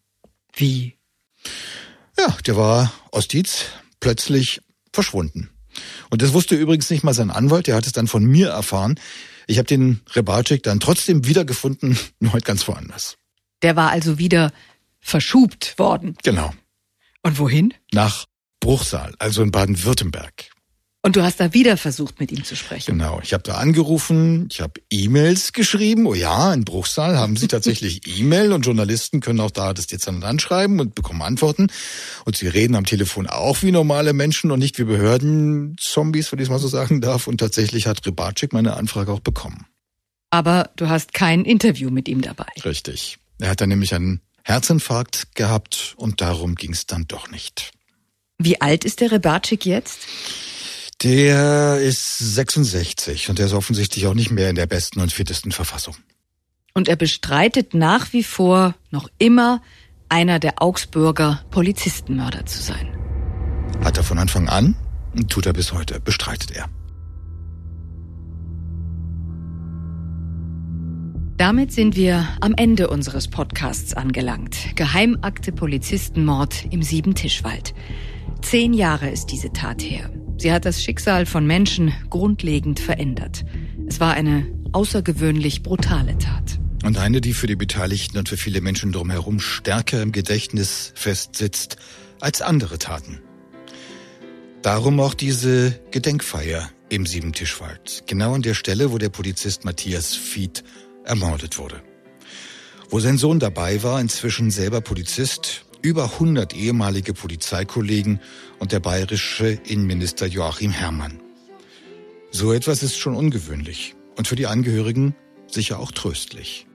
Wie? 0.55 0.97
Ja, 2.19 2.37
der 2.47 2.57
war 2.57 2.93
aus 3.11 3.29
Dietz 3.29 3.67
plötzlich 4.01 4.61
verschwunden. 4.93 5.51
Und 6.11 6.23
das 6.23 6.33
wusste 6.33 6.55
übrigens 6.55 6.91
nicht 6.91 7.03
mal 7.03 7.15
sein 7.15 7.31
Anwalt, 7.31 7.67
der 7.67 7.75
hat 7.75 7.87
es 7.87 7.93
dann 7.93 8.07
von 8.07 8.25
mir 8.25 8.49
erfahren. 8.49 9.01
Ich 9.47 9.59
habe 9.59 9.67
den 9.67 10.01
Rebarczyk 10.13 10.63
dann 10.63 10.81
trotzdem 10.81 11.27
wiedergefunden, 11.27 11.99
nur 12.21 12.33
halt 12.33 12.45
ganz 12.45 12.67
woanders. 12.69 13.17
Der 13.63 13.77
war 13.77 13.91
also 13.91 14.19
wieder 14.19 14.53
verschubt 15.01 15.79
worden. 15.79 16.17
Genau. 16.23 16.55
Und 17.23 17.39
wohin? 17.39 17.75
Nach 17.93 18.27
Bruchsal, 18.61 19.15
also 19.19 19.43
in 19.43 19.51
Baden-Württemberg. 19.51 20.51
Und 21.05 21.17
du 21.17 21.23
hast 21.23 21.39
da 21.39 21.53
wieder 21.53 21.77
versucht, 21.77 22.19
mit 22.19 22.33
ihm 22.33 22.45
zu 22.45 22.57
sprechen. 22.57 22.93
Genau. 22.93 23.21
Ich 23.23 23.35
habe 23.35 23.43
da 23.43 23.57
angerufen, 23.57 24.49
ich 24.51 24.63
habe 24.63 24.81
E-Mails 24.89 25.53
geschrieben. 25.53 26.07
Oh 26.07 26.15
ja, 26.15 26.55
in 26.55 26.65
Bruchsal 26.65 27.19
haben 27.19 27.37
sie 27.37 27.47
tatsächlich 27.47 28.01
E-Mail 28.19 28.53
und 28.53 28.65
Journalisten 28.65 29.21
können 29.21 29.41
auch 29.41 29.51
da 29.51 29.75
das 29.75 29.87
Dezernat 29.87 30.25
anschreiben 30.25 30.81
und 30.81 30.95
bekommen 30.95 31.21
Antworten. 31.21 31.67
Und 32.25 32.39
sie 32.39 32.49
reden 32.49 32.75
am 32.75 32.87
Telefon 32.87 33.27
auch 33.27 33.61
wie 33.61 33.71
normale 33.71 34.15
Menschen 34.15 34.51
und 34.51 34.59
nicht 34.59 34.79
wie 34.79 34.85
Behörden-Zombies, 34.85 36.33
wenn 36.33 36.39
ich 36.39 36.45
es 36.45 36.51
mal 36.51 36.59
so 36.59 36.69
sagen 36.69 37.03
darf. 37.03 37.27
Und 37.27 37.37
tatsächlich 37.37 37.87
hat 37.87 38.07
Rybatschik 38.07 38.55
meine 38.55 38.79
Anfrage 38.79 39.13
auch 39.13 39.21
bekommen. 39.21 39.67
Aber 40.31 40.71
du 40.77 40.89
hast 40.89 41.13
kein 41.13 41.45
Interview 41.45 41.91
mit 41.91 42.09
ihm 42.09 42.23
dabei. 42.23 42.49
Richtig. 42.65 43.19
Er 43.41 43.51
hat 43.51 43.61
dann 43.61 43.69
nämlich 43.69 43.95
einen 43.95 44.23
Herzinfarkt 44.43 45.37
gehabt 45.37 45.93
und 45.99 46.23
darum 46.23 46.55
ging 46.55 46.73
es 46.73 46.87
dann 46.87 47.07
doch 47.07 47.31
nicht. 47.31 47.73
Wie 48.39 48.63
alt 48.63 48.87
ist 48.87 49.03
der 49.03 49.13
Rybatschik 49.13 49.67
jetzt? 49.67 49.99
Der 51.05 51.81
ist 51.81 52.19
66 52.19 53.29
und 53.29 53.39
der 53.39 53.45
ist 53.47 53.53
offensichtlich 53.53 54.07
auch 54.07 54.15
nicht 54.15 54.31
mehr 54.31 54.49
in 54.49 54.57
der 54.57 54.65
besten 54.65 55.01
und 55.01 55.13
fittesten 55.13 55.53
Verfassung. 55.53 55.95
Und 56.73 56.89
er 56.89 56.97
bestreitet 56.97 57.75
nach 57.75 58.15
wie 58.15 58.25
vor 58.25 58.75
noch 58.91 59.09
immer, 59.19 59.61
einer 60.09 60.39
der 60.39 60.63
Augsburger 60.63 61.45
Polizistenmörder 61.51 62.47
zu 62.47 62.63
sein. 62.63 62.89
Hat 63.85 63.99
er 63.99 64.03
von 64.03 64.19
Anfang 64.19 64.49
an 64.49 64.77
und 65.15 65.31
tut 65.31 65.45
er 65.45 65.53
bis 65.53 65.75
heute, 65.75 66.01
bestreitet 66.01 66.53
er. 66.53 66.71
Damit 71.37 71.71
sind 71.73 71.97
wir 71.97 72.27
am 72.41 72.55
Ende 72.57 72.89
unseres 72.89 73.29
Podcasts 73.29 73.93
angelangt. 73.93 74.75
Geheimakte 74.75 75.53
Polizistenmord 75.53 76.65
im 76.71 76.83
Siebentischwald. 76.83 77.75
Zehn 78.41 78.73
Jahre 78.73 79.11
ist 79.11 79.27
diese 79.27 79.53
Tat 79.53 79.83
her. 79.83 80.11
Sie 80.37 80.53
hat 80.53 80.65
das 80.65 80.83
Schicksal 80.83 81.27
von 81.27 81.47
Menschen 81.47 81.93
grundlegend 82.11 82.81
verändert. 82.81 83.45
Es 83.87 84.01
war 84.01 84.15
eine 84.15 84.47
außergewöhnlich 84.73 85.63
brutale 85.63 86.19
Tat. 86.19 86.59
Und 86.85 86.99
eine, 86.99 87.21
die 87.21 87.33
für 87.33 87.47
die 87.47 87.57
Beteiligten 87.57 88.19
und 88.19 88.29
für 88.29 88.37
viele 88.37 88.61
Menschen 88.61 88.93
drumherum 88.93 89.41
stärker 89.41 90.03
im 90.03 90.13
Gedächtnis 90.13 90.93
festsitzt 90.95 91.77
als 92.21 92.43
andere 92.43 92.79
Taten. 92.79 93.21
Darum 94.63 95.01
auch 95.01 95.15
diese 95.15 95.79
Gedenkfeier 95.91 96.71
im 96.89 97.07
Siebentischwald. 97.07 98.05
Genau 98.07 98.35
an 98.35 98.43
der 98.43 98.55
Stelle, 98.55 98.93
wo 98.93 98.99
der 98.99 99.09
Polizist 99.09 99.65
Matthias 99.65 100.15
Fied 100.15 100.65
ermordet 101.05 101.59
wurde. 101.59 101.83
Wo 102.91 103.01
sein 103.01 103.19
Sohn 103.19 103.39
dabei 103.39 103.83
war, 103.83 104.01
inzwischen 104.01 104.51
selber 104.51 104.81
Polizist, 104.81 105.65
über 105.85 106.05
100 106.15 106.57
ehemalige 106.57 107.13
Polizeikollegen 107.13 108.19
und 108.59 108.73
der 108.73 108.81
bayerische 108.81 109.49
Innenminister 109.49 110.27
Joachim 110.27 110.71
Herrmann. 110.71 111.21
So 112.31 112.55
etwas 112.55 112.83
ist 112.83 112.97
schon 112.97 113.15
ungewöhnlich 113.15 113.95
und 114.17 114.27
für 114.27 114.35
die 114.35 114.47
Angehörigen 114.47 115.15
sicher 115.47 115.79
auch 115.79 115.93
tröstlich. 115.93 116.67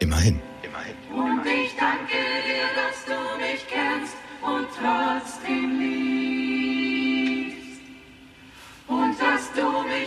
Immerhin. 0.00 0.40
Immerhin. 0.64 0.96
Und 1.14 1.46
ich 1.46 1.70
danke 1.78 2.18
dir, 2.48 2.66
dass 2.74 3.04
du 3.06 3.14
mich 3.38 3.64
kennst 3.68 4.16
und 4.42 4.66
trotzdem 4.80 5.78
liebst. 5.78 6.50
Und 8.88 9.14
dass 9.20 9.52
du 9.54 9.82
mich 9.86 9.99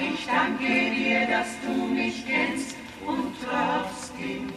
Ich 0.00 0.26
danke 0.26 0.94
dir, 0.94 1.26
dass 1.26 1.48
du 1.64 1.86
mich 1.86 2.24
kennst 2.26 2.74
und 3.06 3.34
trotzdem 3.42 4.52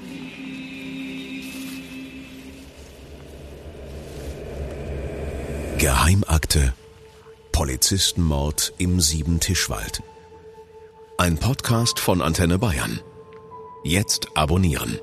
Geheimakte 5.77 6.73
Polizistenmord 7.51 8.73
im 8.79 8.99
Siebentischwald. 8.99 10.01
Ein 11.17 11.37
Podcast 11.37 11.99
von 11.99 12.21
Antenne 12.21 12.57
Bayern. 12.57 12.99
Jetzt 13.83 14.29
abonnieren. 14.35 14.99